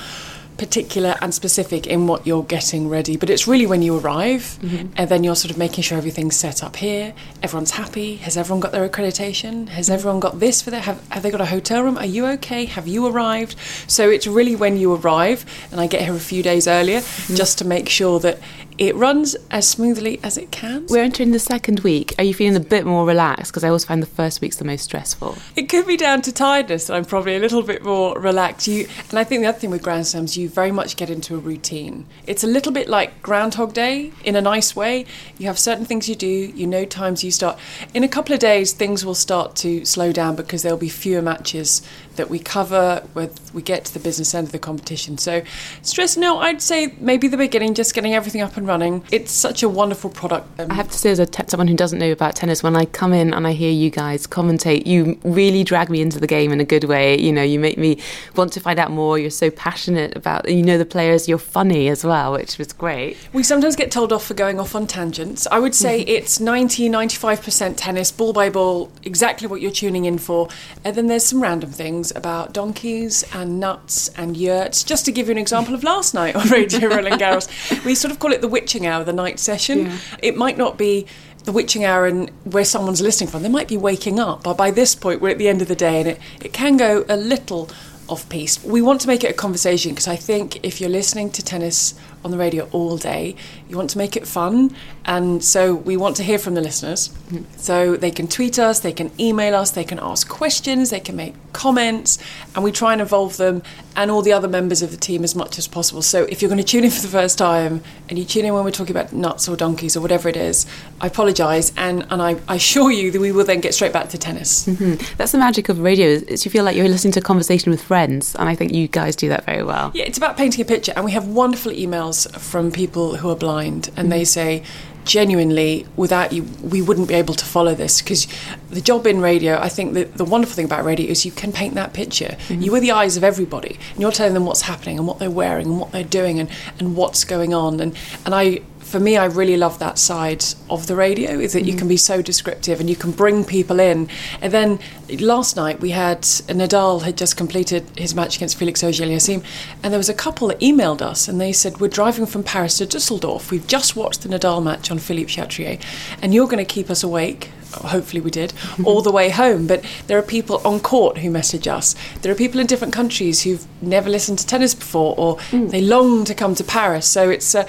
particular 0.56 1.16
and 1.20 1.34
specific 1.34 1.86
in 1.86 2.06
what 2.06 2.26
you're 2.26 2.42
getting 2.44 2.88
ready. 2.88 3.16
But 3.16 3.30
it's 3.30 3.46
really 3.46 3.66
when 3.66 3.82
you 3.82 3.98
arrive 3.98 4.58
mm-hmm. 4.60 4.92
and 4.96 5.10
then 5.10 5.24
you're 5.24 5.36
sort 5.36 5.50
of 5.50 5.58
making 5.58 5.82
sure 5.82 5.98
everything's 5.98 6.36
set 6.36 6.62
up 6.62 6.76
here. 6.76 7.14
Everyone's 7.42 7.72
happy. 7.72 8.16
Has 8.16 8.36
everyone 8.36 8.60
got 8.60 8.72
their 8.72 8.88
accreditation? 8.88 9.68
Has 9.68 9.86
mm-hmm. 9.86 9.94
everyone 9.94 10.20
got 10.20 10.40
this 10.40 10.62
for 10.62 10.70
their 10.70 10.80
have, 10.80 11.06
have 11.08 11.22
they 11.22 11.30
got 11.30 11.40
a 11.40 11.46
hotel 11.46 11.82
room? 11.82 11.98
Are 11.98 12.06
you 12.06 12.26
okay? 12.26 12.64
Have 12.64 12.86
you 12.86 13.06
arrived? 13.06 13.56
So 13.86 14.10
it's 14.10 14.26
really 14.26 14.56
when 14.56 14.76
you 14.76 14.94
arrive 14.94 15.44
and 15.70 15.80
I 15.80 15.86
get 15.86 16.02
here 16.02 16.14
a 16.14 16.20
few 16.20 16.42
days 16.42 16.66
earlier 16.68 17.00
mm-hmm. 17.00 17.34
just 17.34 17.58
to 17.58 17.64
make 17.64 17.88
sure 17.88 18.20
that 18.20 18.38
it 18.78 18.94
runs 18.94 19.34
as 19.50 19.66
smoothly 19.68 20.20
as 20.22 20.36
it 20.36 20.50
can. 20.50 20.86
We're 20.88 21.02
entering 21.02 21.32
the 21.32 21.38
second 21.38 21.80
week. 21.80 22.14
Are 22.18 22.24
you 22.24 22.34
feeling 22.34 22.56
a 22.56 22.60
bit 22.60 22.84
more 22.84 23.06
relaxed? 23.06 23.52
Because 23.52 23.64
I 23.64 23.68
always 23.68 23.84
find 23.84 24.02
the 24.02 24.06
first 24.06 24.40
week's 24.40 24.56
the 24.56 24.64
most 24.64 24.82
stressful. 24.82 25.38
It 25.54 25.68
could 25.68 25.86
be 25.86 25.96
down 25.96 26.22
to 26.22 26.32
tiredness, 26.32 26.88
and 26.88 26.96
I'm 26.96 27.04
probably 27.04 27.36
a 27.36 27.38
little 27.38 27.62
bit 27.62 27.82
more 27.82 28.18
relaxed. 28.18 28.66
You, 28.66 28.86
and 29.10 29.18
I 29.18 29.24
think 29.24 29.42
the 29.42 29.48
other 29.48 29.58
thing 29.58 29.70
with 29.70 29.82
Grand 29.82 30.06
Slams, 30.06 30.36
you 30.36 30.45
very 30.48 30.70
much 30.70 30.96
get 30.96 31.10
into 31.10 31.34
a 31.34 31.38
routine. 31.38 32.06
It's 32.26 32.44
a 32.44 32.46
little 32.46 32.72
bit 32.72 32.88
like 32.88 33.22
Groundhog 33.22 33.74
Day 33.74 34.12
in 34.24 34.36
a 34.36 34.40
nice 34.40 34.74
way. 34.74 35.06
You 35.38 35.46
have 35.46 35.58
certain 35.58 35.84
things 35.84 36.08
you 36.08 36.14
do, 36.14 36.26
you 36.26 36.66
know 36.66 36.84
times 36.84 37.22
you 37.24 37.30
start. 37.30 37.58
In 37.94 38.04
a 38.04 38.08
couple 38.08 38.34
of 38.34 38.40
days, 38.40 38.72
things 38.72 39.04
will 39.04 39.14
start 39.14 39.56
to 39.56 39.84
slow 39.84 40.12
down 40.12 40.36
because 40.36 40.62
there'll 40.62 40.78
be 40.78 40.88
fewer 40.88 41.22
matches 41.22 41.82
that 42.16 42.30
we 42.30 42.38
cover 42.38 43.06
with 43.14 43.54
we 43.54 43.62
get 43.62 43.84
to 43.86 43.94
the 43.94 44.00
business 44.00 44.34
end 44.34 44.46
of 44.46 44.52
the 44.52 44.58
competition. 44.58 45.18
So 45.18 45.42
stress 45.82 46.16
no, 46.16 46.38
I'd 46.38 46.62
say 46.62 46.94
maybe 46.98 47.28
the 47.28 47.36
beginning, 47.36 47.74
just 47.74 47.94
getting 47.94 48.14
everything 48.14 48.40
up 48.40 48.56
and 48.56 48.66
running. 48.66 49.04
It's 49.10 49.32
such 49.32 49.62
a 49.62 49.68
wonderful 49.68 50.10
product. 50.10 50.48
Um, 50.60 50.70
I 50.70 50.74
have 50.74 50.90
to 50.90 50.98
say, 50.98 51.10
as 51.10 51.18
a 51.18 51.26
te- 51.26 51.44
someone 51.48 51.68
who 51.68 51.76
doesn't 51.76 51.98
know 51.98 52.12
about 52.12 52.36
tennis, 52.36 52.62
when 52.62 52.76
I 52.76 52.84
come 52.84 53.12
in 53.12 53.32
and 53.32 53.46
I 53.46 53.52
hear 53.52 53.70
you 53.70 53.90
guys 53.90 54.26
commentate, 54.26 54.86
you 54.86 55.18
really 55.24 55.64
drag 55.64 55.90
me 55.90 56.00
into 56.00 56.20
the 56.20 56.26
game 56.26 56.52
in 56.52 56.60
a 56.60 56.64
good 56.64 56.84
way. 56.84 57.18
You 57.18 57.32
know, 57.32 57.42
you 57.42 57.58
make 57.58 57.78
me 57.78 58.00
want 58.34 58.52
to 58.54 58.60
find 58.60 58.78
out 58.78 58.90
more. 58.90 59.18
You're 59.18 59.30
so 59.30 59.50
passionate 59.50 60.16
about, 60.16 60.48
you 60.48 60.62
know, 60.62 60.78
the 60.78 60.86
players. 60.86 61.28
You're 61.28 61.38
funny 61.38 61.88
as 61.88 62.04
well, 62.04 62.32
which 62.32 62.58
was 62.58 62.72
great. 62.72 63.16
We 63.32 63.42
sometimes 63.42 63.76
get 63.76 63.90
told 63.90 64.12
off 64.12 64.26
for 64.26 64.34
going 64.34 64.60
off 64.60 64.74
on 64.74 64.86
tangents. 64.86 65.46
I 65.50 65.58
would 65.58 65.74
say 65.74 66.00
it's 66.02 66.40
90, 66.40 66.88
95% 66.88 67.74
tennis, 67.76 68.12
ball 68.12 68.32
by 68.32 68.50
ball, 68.50 68.90
exactly 69.02 69.48
what 69.48 69.60
you're 69.60 69.70
tuning 69.70 70.04
in 70.04 70.18
for. 70.18 70.48
And 70.84 70.96
then 70.96 71.06
there's 71.06 71.26
some 71.26 71.42
random 71.42 71.70
things 71.70 72.05
about 72.14 72.52
donkeys 72.52 73.24
and 73.32 73.58
nuts 73.58 74.08
and 74.10 74.36
yurts. 74.36 74.84
Just 74.84 75.04
to 75.06 75.12
give 75.12 75.26
you 75.26 75.32
an 75.32 75.38
example 75.38 75.74
of 75.74 75.82
last 75.82 76.14
night 76.14 76.36
on 76.36 76.48
Radio 76.48 76.88
Roland 76.88 77.20
Garros, 77.20 77.84
we 77.84 77.94
sort 77.94 78.12
of 78.12 78.18
call 78.18 78.32
it 78.32 78.40
the 78.40 78.48
witching 78.48 78.86
hour, 78.86 79.02
the 79.04 79.12
night 79.12 79.38
session. 79.38 79.90
It 80.22 80.36
might 80.36 80.56
not 80.56 80.76
be 80.76 81.06
the 81.44 81.52
witching 81.52 81.84
hour 81.84 82.06
and 82.06 82.30
where 82.44 82.64
someone's 82.64 83.00
listening 83.00 83.30
from. 83.30 83.42
They 83.42 83.48
might 83.48 83.68
be 83.68 83.76
waking 83.76 84.18
up, 84.20 84.42
but 84.42 84.56
by 84.56 84.70
this 84.70 84.94
point, 84.94 85.20
we're 85.20 85.30
at 85.30 85.38
the 85.38 85.48
end 85.48 85.62
of 85.62 85.68
the 85.68 85.76
day 85.76 86.00
and 86.00 86.08
it, 86.08 86.20
it 86.40 86.52
can 86.52 86.76
go 86.76 87.04
a 87.08 87.16
little 87.16 87.70
off 88.08 88.28
piece. 88.28 88.62
We 88.64 88.82
want 88.82 89.00
to 89.02 89.08
make 89.08 89.24
it 89.24 89.30
a 89.30 89.34
conversation 89.34 89.92
because 89.92 90.08
I 90.08 90.16
think 90.16 90.64
if 90.64 90.80
you're 90.80 90.90
listening 90.90 91.30
to 91.30 91.42
tennis 91.42 91.94
on 92.26 92.32
the 92.32 92.38
radio 92.38 92.68
all 92.72 92.98
day, 92.98 93.36
you 93.68 93.76
want 93.76 93.88
to 93.90 93.98
make 93.98 94.16
it 94.16 94.26
fun. 94.26 94.74
And 95.04 95.42
so 95.42 95.74
we 95.74 95.96
want 95.96 96.16
to 96.16 96.24
hear 96.24 96.38
from 96.38 96.54
the 96.54 96.60
listeners. 96.60 97.08
Mm. 97.30 97.44
So 97.56 97.96
they 97.96 98.10
can 98.10 98.26
tweet 98.26 98.58
us, 98.58 98.80
they 98.80 98.92
can 98.92 99.12
email 99.18 99.54
us, 99.54 99.70
they 99.70 99.84
can 99.84 100.00
ask 100.00 100.28
questions, 100.28 100.90
they 100.90 101.00
can 101.00 101.14
make 101.14 101.34
comments, 101.52 102.18
and 102.54 102.64
we 102.64 102.72
try 102.72 102.92
and 102.92 103.00
involve 103.00 103.36
them 103.36 103.62
and 103.94 104.10
all 104.10 104.20
the 104.20 104.32
other 104.32 104.48
members 104.48 104.82
of 104.82 104.90
the 104.90 104.96
team 104.96 105.24
as 105.24 105.34
much 105.34 105.56
as 105.56 105.66
possible. 105.68 106.02
So 106.02 106.24
if 106.24 106.42
you're 106.42 106.50
going 106.50 106.58
to 106.58 106.64
tune 106.64 106.84
in 106.84 106.90
for 106.90 107.00
the 107.00 107.08
first 107.08 107.38
time 107.38 107.82
and 108.08 108.18
you 108.18 108.24
tune 108.24 108.44
in 108.44 108.52
when 108.52 108.64
we're 108.64 108.70
talking 108.72 108.94
about 108.94 109.12
nuts 109.12 109.48
or 109.48 109.56
donkeys 109.56 109.96
or 109.96 110.00
whatever 110.00 110.28
it 110.28 110.36
is, 110.36 110.66
I 111.00 111.06
apologise 111.06 111.72
and, 111.76 112.04
and 112.10 112.20
I, 112.20 112.36
I 112.48 112.56
assure 112.56 112.90
you 112.90 113.10
that 113.12 113.20
we 113.20 113.32
will 113.32 113.44
then 113.44 113.60
get 113.60 113.72
straight 113.72 113.92
back 113.92 114.08
to 114.10 114.18
tennis. 114.18 114.66
Mm-hmm. 114.66 115.14
That's 115.16 115.32
the 115.32 115.38
magic 115.38 115.68
of 115.68 115.78
radio. 115.78 116.08
Is 116.08 116.44
you 116.44 116.50
feel 116.50 116.64
like 116.64 116.76
you're 116.76 116.88
listening 116.88 117.12
to 117.12 117.20
a 117.20 117.22
conversation 117.22 117.70
with 117.70 117.80
friends, 117.82 118.34
and 118.34 118.48
I 118.48 118.54
think 118.54 118.74
you 118.74 118.88
guys 118.88 119.14
do 119.16 119.28
that 119.28 119.44
very 119.44 119.62
well. 119.62 119.92
Yeah, 119.94 120.04
it's 120.04 120.18
about 120.18 120.36
painting 120.36 120.60
a 120.62 120.64
picture, 120.64 120.92
and 120.96 121.04
we 121.04 121.12
have 121.12 121.28
wonderful 121.28 121.72
emails 121.72 122.14
from 122.24 122.72
people 122.72 123.16
who 123.16 123.30
are 123.30 123.36
blind, 123.36 123.90
and 123.96 124.10
they 124.10 124.24
say, 124.24 124.62
genuinely, 125.06 125.86
without 125.94 126.32
you, 126.32 126.42
we 126.62 126.82
wouldn't 126.82 127.08
be 127.08 127.14
able 127.14 127.34
to 127.34 127.44
follow 127.44 127.74
this 127.74 128.02
because 128.02 128.26
the 128.70 128.80
job 128.80 129.06
in 129.06 129.20
radio, 129.20 129.56
I 129.58 129.68
think 129.68 129.94
that 129.94 130.14
the 130.14 130.24
wonderful 130.24 130.56
thing 130.56 130.64
about 130.64 130.84
radio 130.84 131.10
is 131.10 131.24
you 131.24 131.30
can 131.30 131.52
paint 131.52 131.74
that 131.74 131.94
picture. 131.94 132.36
Mm-hmm. 132.48 132.62
You 132.62 132.74
are 132.74 132.80
the 132.80 132.90
eyes 132.90 133.16
of 133.16 133.22
everybody, 133.22 133.78
and 133.92 134.00
you're 134.00 134.12
telling 134.12 134.34
them 134.34 134.44
what's 134.44 134.62
happening 134.62 134.98
and 134.98 135.06
what 135.06 135.18
they're 135.18 135.30
wearing 135.30 135.68
and 135.68 135.80
what 135.80 135.92
they're 135.92 136.04
doing 136.04 136.40
and, 136.40 136.50
and 136.78 136.96
what's 136.96 137.24
going 137.24 137.54
on. 137.54 137.80
And 137.80 137.96
and 138.24 138.34
I 138.34 138.60
for 138.86 139.00
me, 139.00 139.16
I 139.16 139.24
really 139.24 139.56
love 139.56 139.80
that 139.80 139.98
side 139.98 140.44
of 140.70 140.86
the 140.86 140.94
radio 140.94 141.40
is 141.40 141.52
that 141.54 141.64
you 141.64 141.74
can 141.74 141.88
be 141.88 141.96
so 141.96 142.22
descriptive 142.22 142.78
and 142.78 142.88
you 142.88 142.94
can 142.94 143.10
bring 143.10 143.44
people 143.44 143.80
in. 143.80 144.08
And 144.40 144.52
then 144.52 144.78
last 145.18 145.56
night 145.56 145.80
we 145.80 145.90
had 145.90 146.22
Nadal 146.22 147.02
had 147.02 147.16
just 147.16 147.36
completed 147.36 147.84
his 147.96 148.14
match 148.14 148.36
against 148.36 148.56
Felix 148.56 148.84
Auger-Aliassime, 148.84 149.42
and 149.82 149.92
there 149.92 149.98
was 149.98 150.08
a 150.08 150.14
couple 150.14 150.48
that 150.48 150.60
emailed 150.60 151.02
us 151.02 151.26
and 151.26 151.40
they 151.40 151.52
said, 151.52 151.80
"We're 151.80 151.88
driving 151.88 152.26
from 152.26 152.44
Paris 152.44 152.78
to 152.78 152.86
Dusseldorf. 152.86 153.50
We've 153.50 153.66
just 153.66 153.96
watched 153.96 154.22
the 154.22 154.28
Nadal 154.28 154.62
match 154.62 154.90
on 154.90 154.98
Philippe 154.98 155.32
Chatrier, 155.32 155.80
and 156.22 156.32
you're 156.32 156.46
going 156.46 156.64
to 156.64 156.74
keep 156.74 156.88
us 156.88 157.02
awake." 157.02 157.50
Hopefully, 157.72 158.20
we 158.20 158.30
did 158.30 158.54
all 158.84 159.02
the 159.02 159.10
way 159.10 159.28
home. 159.28 159.66
But 159.66 159.84
there 160.06 160.16
are 160.16 160.22
people 160.22 160.62
on 160.64 160.80
court 160.80 161.18
who 161.18 161.30
message 161.30 161.66
us. 161.68 161.94
There 162.22 162.32
are 162.32 162.34
people 162.36 162.60
in 162.60 162.66
different 162.66 162.94
countries 162.94 163.42
who've 163.42 163.66
never 163.82 164.08
listened 164.08 164.38
to 164.38 164.46
tennis 164.46 164.74
before, 164.74 165.14
or 165.18 165.38
they 165.50 165.82
long 165.82 166.24
to 166.24 166.34
come 166.34 166.54
to 166.54 166.64
Paris. 166.64 167.06
So 167.06 167.28
it's 167.28 167.54
uh, 167.54 167.66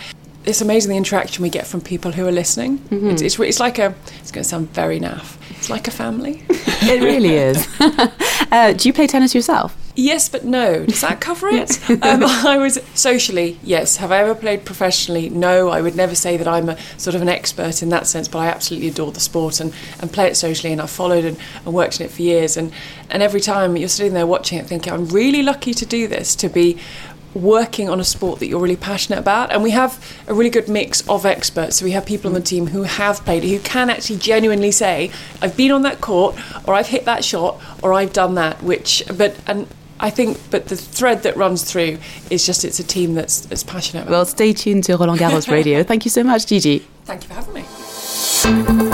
it's 0.48 0.62
amazing 0.62 0.92
the 0.92 0.98
interaction 0.98 1.44
we 1.44 1.50
get 1.50 1.68
from 1.68 1.82
people 1.82 2.12
who 2.12 2.26
are 2.26 2.32
listening. 2.32 2.82
It's, 2.90 3.22
it's, 3.22 3.40
it's 3.40 3.60
like 3.60 3.80
a, 3.80 3.94
it's 4.20 4.32
going 4.32 4.44
to 4.44 4.50
sound 4.50 4.70
very 4.72 5.00
naff. 5.00 5.38
It's 5.58 5.70
like 5.70 5.88
a 5.88 5.92
family. 5.92 6.44
It 6.80 7.02
really 7.02 7.34
is. 7.34 7.68
uh, 8.52 8.72
do 8.74 8.88
you 8.88 8.94
play 8.94 9.08
tennis 9.08 9.34
yourself? 9.34 9.76
yes, 9.98 10.30
but 10.30 10.46
no. 10.46 10.86
Does 10.86 11.02
that 11.02 11.20
cover 11.20 11.50
it? 11.50 11.90
um, 11.90 12.24
I 12.24 12.58
was 12.58 12.80
socially, 12.94 13.60
yes. 13.64 13.98
Have 13.98 14.12
I 14.12 14.20
ever 14.20 14.36
played 14.36 14.64
professionally? 14.64 15.30
No. 15.30 15.70
I 15.70 15.82
would 15.82 15.96
never 15.96 16.16
say 16.16 16.38
that 16.38 16.48
I'm 16.48 16.70
a 16.70 16.78
sort 16.98 17.16
of 17.16 17.22
an 17.22 17.28
expert 17.28 17.82
in 17.82 17.90
that 17.90 18.08
sense, 18.08 18.28
but 18.28 18.40
I 18.40 18.48
absolutely 18.48 18.90
adore 18.90 19.12
the 19.12 19.20
sport 19.20 19.60
and, 19.60 19.74
and 20.00 20.14
play 20.14 20.28
it 20.28 20.38
socially. 20.38 20.72
And 20.72 20.82
I've 20.82 20.90
followed 20.90 21.26
and, 21.26 21.38
and 21.66 21.74
worked 21.74 22.00
in 22.00 22.06
it 22.06 22.12
for 22.12 22.22
years. 22.22 22.56
And, 22.56 22.72
and 23.10 23.22
every 23.24 23.42
time 23.42 23.76
you're 23.76 23.90
sitting 23.90 24.14
there 24.14 24.28
watching 24.28 24.60
it, 24.60 24.68
thinking, 24.68 24.94
I'm 24.94 25.08
really 25.08 25.42
lucky 25.42 25.74
to 25.74 25.86
do 25.86 26.08
this, 26.08 26.36
to 26.38 26.50
be 26.50 26.78
working 27.34 27.90
on 27.90 28.00
a 28.00 28.04
sport 28.04 28.40
that 28.40 28.48
you're 28.48 28.60
really 28.60 28.76
passionate 28.76 29.20
about. 29.20 29.52
And 29.52 29.64
we 29.64 29.72
have 29.72 30.04
a 30.28 30.34
really 30.34 30.50
good 30.50 30.68
mix 30.68 31.08
of 31.08 31.26
experts. 31.26 31.78
So 31.78 31.86
we 31.86 31.92
have 31.92 32.06
people 32.06 32.30
on 32.30 32.34
the 32.34 32.42
team 32.42 32.68
who 32.68 32.84
have 32.84 33.24
played 33.26 33.44
it, 33.44 33.50
who 33.50 33.60
can 33.60 33.90
actually 33.90 34.20
genuinely 34.20 34.72
say, 34.72 35.12
I've 35.42 35.56
been 35.56 35.72
on 35.72 35.84
that 35.84 36.02
court, 36.02 36.36
or 36.68 36.74
I've 36.74 36.88
hit 36.88 37.06
that 37.06 37.24
shot, 37.24 37.62
or 37.84 37.94
I've 37.94 38.14
done 38.14 38.36
that, 38.36 38.64
which, 38.64 39.04
but, 39.16 39.36
and, 39.48 39.68
I 40.00 40.10
think, 40.10 40.38
but 40.52 40.68
the 40.68 40.76
thread 40.76 41.24
that 41.24 41.36
runs 41.38 41.64
through 41.64 41.98
is 42.30 42.46
just 42.46 42.64
it's 42.64 42.80
a 42.80 42.84
team 42.84 43.16
that's 43.16 43.42
that's 43.42 43.64
passionate. 43.64 44.08
Well, 44.08 44.26
stay 44.26 44.54
tuned 44.54 44.84
to 44.84 44.96
Roland 44.96 45.20
Garros 45.20 45.50
Radio. 45.52 45.82
Thank 45.92 46.06
you 46.06 46.12
so 46.12 46.24
much, 46.24 46.46
Gigi. 46.46 46.86
Thank 47.06 47.24
you 47.24 47.30
for 47.30 47.34
having 47.34 47.54
me. 47.56 48.87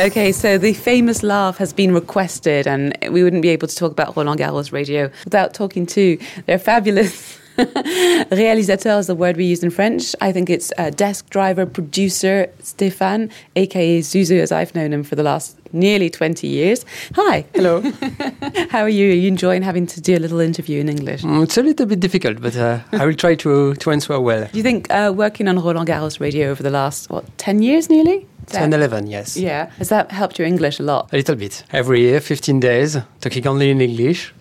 Okay, 0.00 0.32
so 0.32 0.56
the 0.56 0.72
famous 0.72 1.22
laugh 1.22 1.58
has 1.58 1.74
been 1.74 1.92
requested, 1.92 2.66
and 2.66 2.96
we 3.10 3.22
wouldn't 3.22 3.42
be 3.42 3.50
able 3.50 3.68
to 3.68 3.76
talk 3.76 3.92
about 3.92 4.16
Roland 4.16 4.40
Garros 4.40 4.72
Radio 4.72 5.10
without 5.24 5.52
talking 5.52 5.84
to 5.88 6.18
their 6.46 6.58
fabulous 6.58 7.38
réalisateur 7.58 8.98
is 8.98 9.08
the 9.08 9.14
word 9.14 9.36
we 9.36 9.44
use 9.44 9.62
in 9.62 9.68
French. 9.68 10.16
I 10.22 10.32
think 10.32 10.48
it's 10.48 10.72
uh, 10.78 10.88
desk 10.88 11.28
driver, 11.28 11.66
producer 11.66 12.50
Stéphane, 12.62 13.30
aka 13.56 14.00
Zuzu, 14.00 14.40
as 14.40 14.50
I've 14.50 14.74
known 14.74 14.94
him 14.94 15.02
for 15.02 15.16
the 15.16 15.22
last 15.22 15.58
nearly 15.74 16.08
20 16.08 16.46
years. 16.46 16.86
Hi. 17.14 17.44
Hello. 17.54 17.82
How 18.70 18.80
are 18.80 18.88
you? 18.88 19.10
Are 19.10 19.14
you 19.14 19.28
enjoying 19.28 19.60
having 19.60 19.86
to 19.88 20.00
do 20.00 20.16
a 20.16 20.18
little 20.18 20.40
interview 20.40 20.80
in 20.80 20.88
English? 20.88 21.22
Mm, 21.22 21.42
it's 21.42 21.58
a 21.58 21.62
little 21.62 21.84
bit 21.84 22.00
difficult, 22.00 22.40
but 22.40 22.56
uh, 22.56 22.78
I 22.92 23.04
will 23.04 23.14
try 23.14 23.34
to, 23.34 23.74
to 23.74 23.90
answer 23.90 24.18
well. 24.18 24.48
Do 24.50 24.56
you 24.56 24.62
think 24.62 24.90
uh, 24.90 25.12
working 25.14 25.46
on 25.46 25.58
Roland 25.58 25.88
Garros 25.90 26.20
Radio 26.20 26.48
over 26.48 26.62
the 26.62 26.70
last, 26.70 27.10
what, 27.10 27.26
10 27.36 27.60
years 27.60 27.90
nearly? 27.90 28.26
10, 28.52 28.72
11, 28.72 29.06
yes. 29.06 29.36
Yeah. 29.36 29.70
Has 29.78 29.88
that 29.88 30.10
helped 30.10 30.38
your 30.38 30.46
English 30.46 30.80
a 30.80 30.82
lot? 30.82 31.12
A 31.12 31.16
little 31.16 31.36
bit. 31.36 31.64
Every 31.72 32.00
year, 32.00 32.20
15 32.20 32.60
days, 32.60 32.96
talking 33.20 33.46
only 33.46 33.70
in 33.70 33.80
English. 33.80 34.32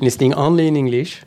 listening 0.00 0.32
only 0.34 0.66
in 0.66 0.76
English. 0.76 1.20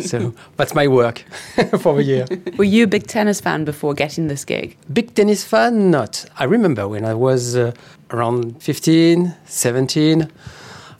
so 0.00 0.34
that's 0.56 0.74
my 0.74 0.86
work 0.88 1.24
for 1.80 1.94
the 1.96 2.02
year. 2.02 2.26
Were 2.56 2.64
you 2.64 2.84
a 2.84 2.86
big 2.86 3.06
tennis 3.06 3.40
fan 3.40 3.64
before 3.64 3.94
getting 3.94 4.28
this 4.28 4.44
gig? 4.44 4.76
Big 4.92 5.14
tennis 5.14 5.44
fan, 5.44 5.90
not. 5.90 6.26
I 6.38 6.44
remember 6.44 6.86
when 6.88 7.04
I 7.04 7.14
was 7.14 7.56
uh, 7.56 7.72
around 8.10 8.62
15, 8.62 9.34
17, 9.46 10.28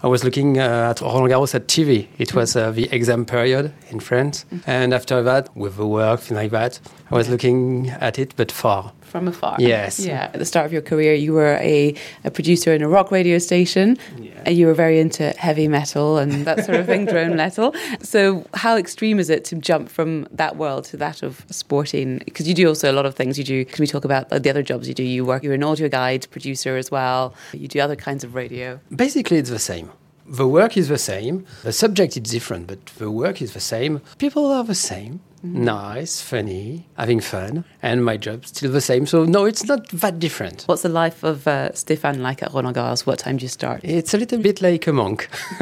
I 0.01 0.07
was 0.07 0.23
looking 0.23 0.59
uh, 0.61 0.91
at 0.91 1.01
Roland 1.01 1.33
Garros 1.33 1.55
at 1.57 1.67
TV. 1.67 2.07
It 2.19 2.33
was 2.33 2.55
uh, 2.55 2.71
the 2.71 2.89
exam 2.93 3.25
period 3.25 3.73
in 3.91 3.99
France. 3.99 4.45
And 4.65 4.95
after 4.95 5.23
that, 5.25 5.55
with 5.57 5.77
the 5.77 5.89
work, 5.89 6.21
things 6.21 6.37
like 6.39 6.53
that, 6.53 6.79
I 7.11 7.17
was 7.17 7.29
looking 7.29 7.89
at 7.91 8.17
it, 8.17 8.33
but 8.37 8.53
far. 8.53 8.93
From 9.09 9.29
afar. 9.29 9.57
Yes. 9.59 9.99
Yeah. 10.01 10.31
At 10.33 10.39
the 10.39 10.45
start 10.45 10.67
of 10.67 10.73
your 10.73 10.83
career, 10.83 11.15
you 11.15 11.33
were 11.33 11.57
a, 11.61 11.95
a 12.25 12.31
producer 12.31 12.73
in 12.73 12.83
a 12.83 12.89
rock 12.89 13.11
radio 13.11 13.39
station, 13.39 13.97
and 14.45 14.57
you 14.57 14.67
were 14.67 14.75
very 14.75 15.01
into 15.01 15.31
heavy 15.31 15.69
metal 15.69 16.19
and 16.19 16.45
that 16.45 16.65
sort 16.65 16.79
of 16.79 16.87
thing, 16.87 17.07
drone 17.13 17.37
metal. 17.37 17.75
So, 18.01 18.47
how 18.55 18.77
extreme 18.77 19.19
is 19.19 19.31
it 19.31 19.45
to 19.47 19.57
jump 19.57 19.89
from 19.89 20.27
that 20.31 20.57
world 20.57 20.85
to 20.87 20.97
that 20.99 21.23
of 21.23 21.45
sporting? 21.51 22.19
Because 22.25 22.47
you 22.47 22.55
do 22.55 22.69
also 22.69 22.91
a 22.91 22.95
lot 22.95 23.07
of 23.07 23.15
things. 23.15 23.39
You 23.39 23.45
do. 23.45 23.65
Can 23.65 23.83
we 23.83 23.87
talk 23.87 24.05
about 24.05 24.29
the 24.29 24.51
other 24.51 24.63
jobs 24.63 24.89
you 24.89 24.95
do? 24.95 25.03
You 25.03 25.25
work. 25.25 25.43
You're 25.43 25.55
an 25.55 25.65
audio 25.65 25.89
guide 25.89 26.27
producer 26.31 26.77
as 26.77 26.91
well. 26.91 27.35
You 27.53 27.69
do 27.69 27.81
other 27.81 27.97
kinds 27.97 28.25
of 28.25 28.35
radio. 28.35 28.81
Basically, 28.95 29.39
it's 29.39 29.51
the 29.51 29.59
same. 29.59 29.91
The 30.27 30.47
work 30.47 30.77
is 30.77 30.89
the 30.89 30.99
same. 30.99 31.47
The 31.63 31.73
subject 31.73 32.17
is 32.17 32.23
different, 32.25 32.67
but 32.67 32.85
the 32.99 33.11
work 33.11 33.41
is 33.41 33.55
the 33.55 33.61
same. 33.61 34.03
People 34.19 34.45
are 34.53 34.63
the 34.63 34.75
same. 34.75 35.21
Nice, 35.43 36.21
funny, 36.21 36.87
having 36.97 37.21
fun, 37.21 37.65
and 37.83 38.05
my 38.05 38.17
job's 38.17 38.49
still 38.49 38.73
the 38.73 38.81
same. 38.81 39.07
So 39.07 39.25
no, 39.25 39.45
it's 39.45 39.65
not 39.65 39.89
that 39.89 40.19
different. 40.19 40.65
What's 40.65 40.83
the 40.83 40.89
life 40.89 41.23
of 41.23 41.47
uh, 41.47 41.71
Stéphane 41.71 42.21
like 42.21 42.43
at 42.43 42.53
Roland 42.53 42.77
Garros? 42.77 43.07
What 43.07 43.21
time 43.21 43.37
do 43.37 43.45
you 43.45 43.49
start? 43.49 43.81
It's 43.85 44.15
a 44.15 44.19
little 44.19 44.39
bit 44.39 44.61
like 44.61 44.87
a 44.87 44.93
monk. 44.93 45.29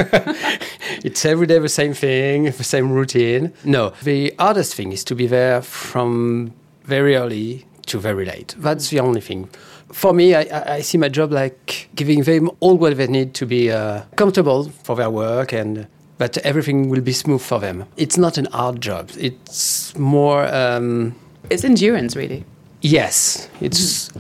it's 1.05 1.25
every 1.25 1.47
day 1.47 1.59
the 1.59 1.69
same 1.69 1.95
thing, 1.95 2.45
the 2.45 2.65
same 2.65 2.91
routine. 2.91 3.53
No, 3.65 3.93
the 4.03 4.35
hardest 4.39 4.75
thing 4.75 4.93
is 4.93 5.05
to 5.05 5.15
be 5.15 5.27
there 5.27 5.63
from 5.63 6.53
very 6.85 7.17
early 7.17 7.67
to 7.87 7.99
very 7.99 8.25
late. 8.25 8.55
That's 8.59 8.91
the 8.91 9.01
only 9.01 9.21
thing. 9.21 9.49
For 9.93 10.13
me, 10.13 10.35
I, 10.35 10.43
I 10.43 10.75
I 10.77 10.81
see 10.81 10.99
my 10.99 11.09
job 11.09 11.33
like 11.33 11.89
giving 11.95 12.23
them 12.23 12.51
all 12.61 12.77
what 12.77 12.97
they 12.97 13.07
need 13.07 13.35
to 13.35 13.47
be 13.47 13.71
uh, 13.71 14.03
comfortable 14.17 14.71
for 14.85 14.97
their 14.97 15.11
work 15.11 15.53
and 15.53 15.87
that 16.19 16.39
everything 16.39 16.89
will 16.89 17.03
be 17.03 17.13
smooth 17.13 17.43
for 17.43 17.61
them. 17.61 17.85
It's 17.97 18.17
not 18.17 18.39
an 18.39 18.47
hard 18.53 18.81
job. 18.81 19.11
It's 19.19 19.95
more. 19.99 20.47
Um, 20.55 21.15
It's 21.51 21.65
endurance, 21.65 22.17
really. 22.17 22.45
Yes, 22.83 23.49
it's 23.61 24.11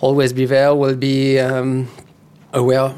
always 0.00 0.32
be 0.32 0.46
there, 0.46 0.74
will 0.74 0.96
be 0.96 1.38
um, 1.40 1.88
aware 2.52 2.94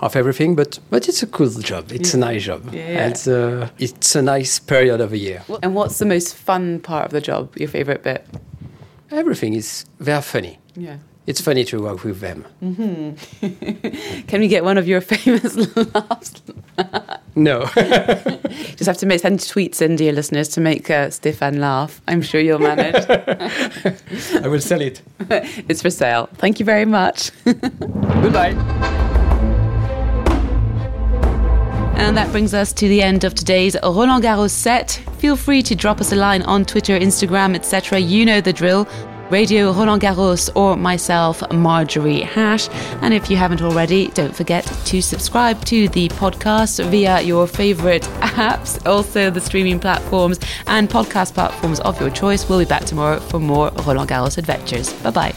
of 0.00 0.14
everything, 0.16 0.54
but 0.56 0.78
but 0.90 1.08
it's 1.08 1.22
a 1.22 1.26
cool 1.26 1.48
job. 1.62 1.90
It's 1.92 2.14
a 2.14 2.18
nice 2.18 2.44
job. 2.44 2.62
Yeah. 2.72 3.08
It's 3.08 3.26
a 3.26 3.70
it's 3.78 4.14
a 4.16 4.22
nice 4.22 4.58
period 4.60 5.00
of 5.00 5.12
a 5.12 5.16
year. 5.18 5.42
And 5.62 5.74
what's 5.74 5.98
the 5.98 6.06
most 6.06 6.34
fun 6.36 6.80
part 6.80 7.06
of 7.06 7.10
the 7.12 7.20
job? 7.20 7.56
Your 7.56 7.68
favourite 7.68 8.02
bit? 8.02 8.24
Everything 9.10 9.54
is 9.54 9.84
very 10.00 10.22
funny. 10.22 10.58
Yeah. 10.76 10.98
It's 11.26 11.40
funny 11.40 11.64
to 11.64 11.80
work 11.82 12.04
with 12.04 12.20
them. 12.20 12.44
Can 14.28 14.40
we 14.40 14.48
get 14.48 14.62
one 14.64 14.78
of 14.78 14.86
your 14.86 15.00
famous 15.12 15.56
laughs? 15.94 16.42
No, 17.36 17.66
Just 18.76 18.86
have 18.86 18.96
to 18.98 19.06
make, 19.06 19.20
send 19.20 19.40
tweets 19.40 19.82
in, 19.82 19.96
dear 19.96 20.12
listeners, 20.12 20.48
to 20.50 20.60
make 20.60 20.88
uh, 20.88 21.08
Stéphane 21.08 21.58
laugh. 21.58 22.00
I'm 22.06 22.22
sure 22.22 22.40
you'll 22.40 22.60
manage. 22.60 23.04
I 23.08 24.46
will 24.46 24.60
sell 24.60 24.80
it. 24.80 25.02
it's 25.68 25.82
for 25.82 25.90
sale. 25.90 26.28
Thank 26.34 26.60
you 26.60 26.66
very 26.66 26.84
much. 26.84 27.32
Goodbye. 27.44 28.54
And 31.96 32.16
that 32.16 32.30
brings 32.30 32.54
us 32.54 32.72
to 32.74 32.88
the 32.88 33.02
end 33.02 33.24
of 33.24 33.34
today's 33.34 33.76
Roland 33.82 34.22
Garros 34.22 34.50
set. 34.50 35.02
Feel 35.18 35.36
free 35.36 35.62
to 35.62 35.74
drop 35.74 36.00
us 36.00 36.12
a 36.12 36.16
line 36.16 36.42
on 36.42 36.64
Twitter, 36.64 36.98
Instagram, 36.98 37.54
etc. 37.54 37.98
You 37.98 38.26
know 38.26 38.40
the 38.40 38.52
drill. 38.52 38.86
Radio 39.30 39.72
Roland 39.72 40.02
Garros 40.02 40.50
or 40.54 40.76
myself, 40.76 41.42
Marjorie 41.52 42.20
Hash. 42.20 42.68
And 43.02 43.14
if 43.14 43.30
you 43.30 43.36
haven't 43.36 43.62
already, 43.62 44.08
don't 44.08 44.34
forget 44.34 44.64
to 44.86 45.00
subscribe 45.00 45.64
to 45.66 45.88
the 45.88 46.08
podcast 46.10 46.84
via 46.90 47.20
your 47.22 47.46
favorite 47.46 48.02
apps, 48.20 48.84
also 48.86 49.30
the 49.30 49.40
streaming 49.40 49.80
platforms 49.80 50.38
and 50.66 50.88
podcast 50.88 51.34
platforms 51.34 51.80
of 51.80 52.00
your 52.00 52.10
choice. 52.10 52.48
We'll 52.48 52.58
be 52.58 52.64
back 52.64 52.84
tomorrow 52.84 53.18
for 53.20 53.40
more 53.40 53.70
Roland 53.86 54.10
Garros 54.10 54.38
adventures. 54.38 54.92
Bye 55.02 55.10
bye. 55.10 55.34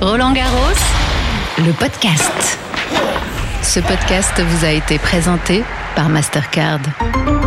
Roland 0.00 0.34
Garros, 0.34 0.80
le 1.58 1.72
podcast. 1.74 2.58
Ce 3.62 3.80
podcast 3.80 4.40
vous 4.40 4.64
a 4.64 4.70
été 4.70 4.98
présenté 4.98 5.62
par 5.94 6.08
Mastercard. 6.08 7.39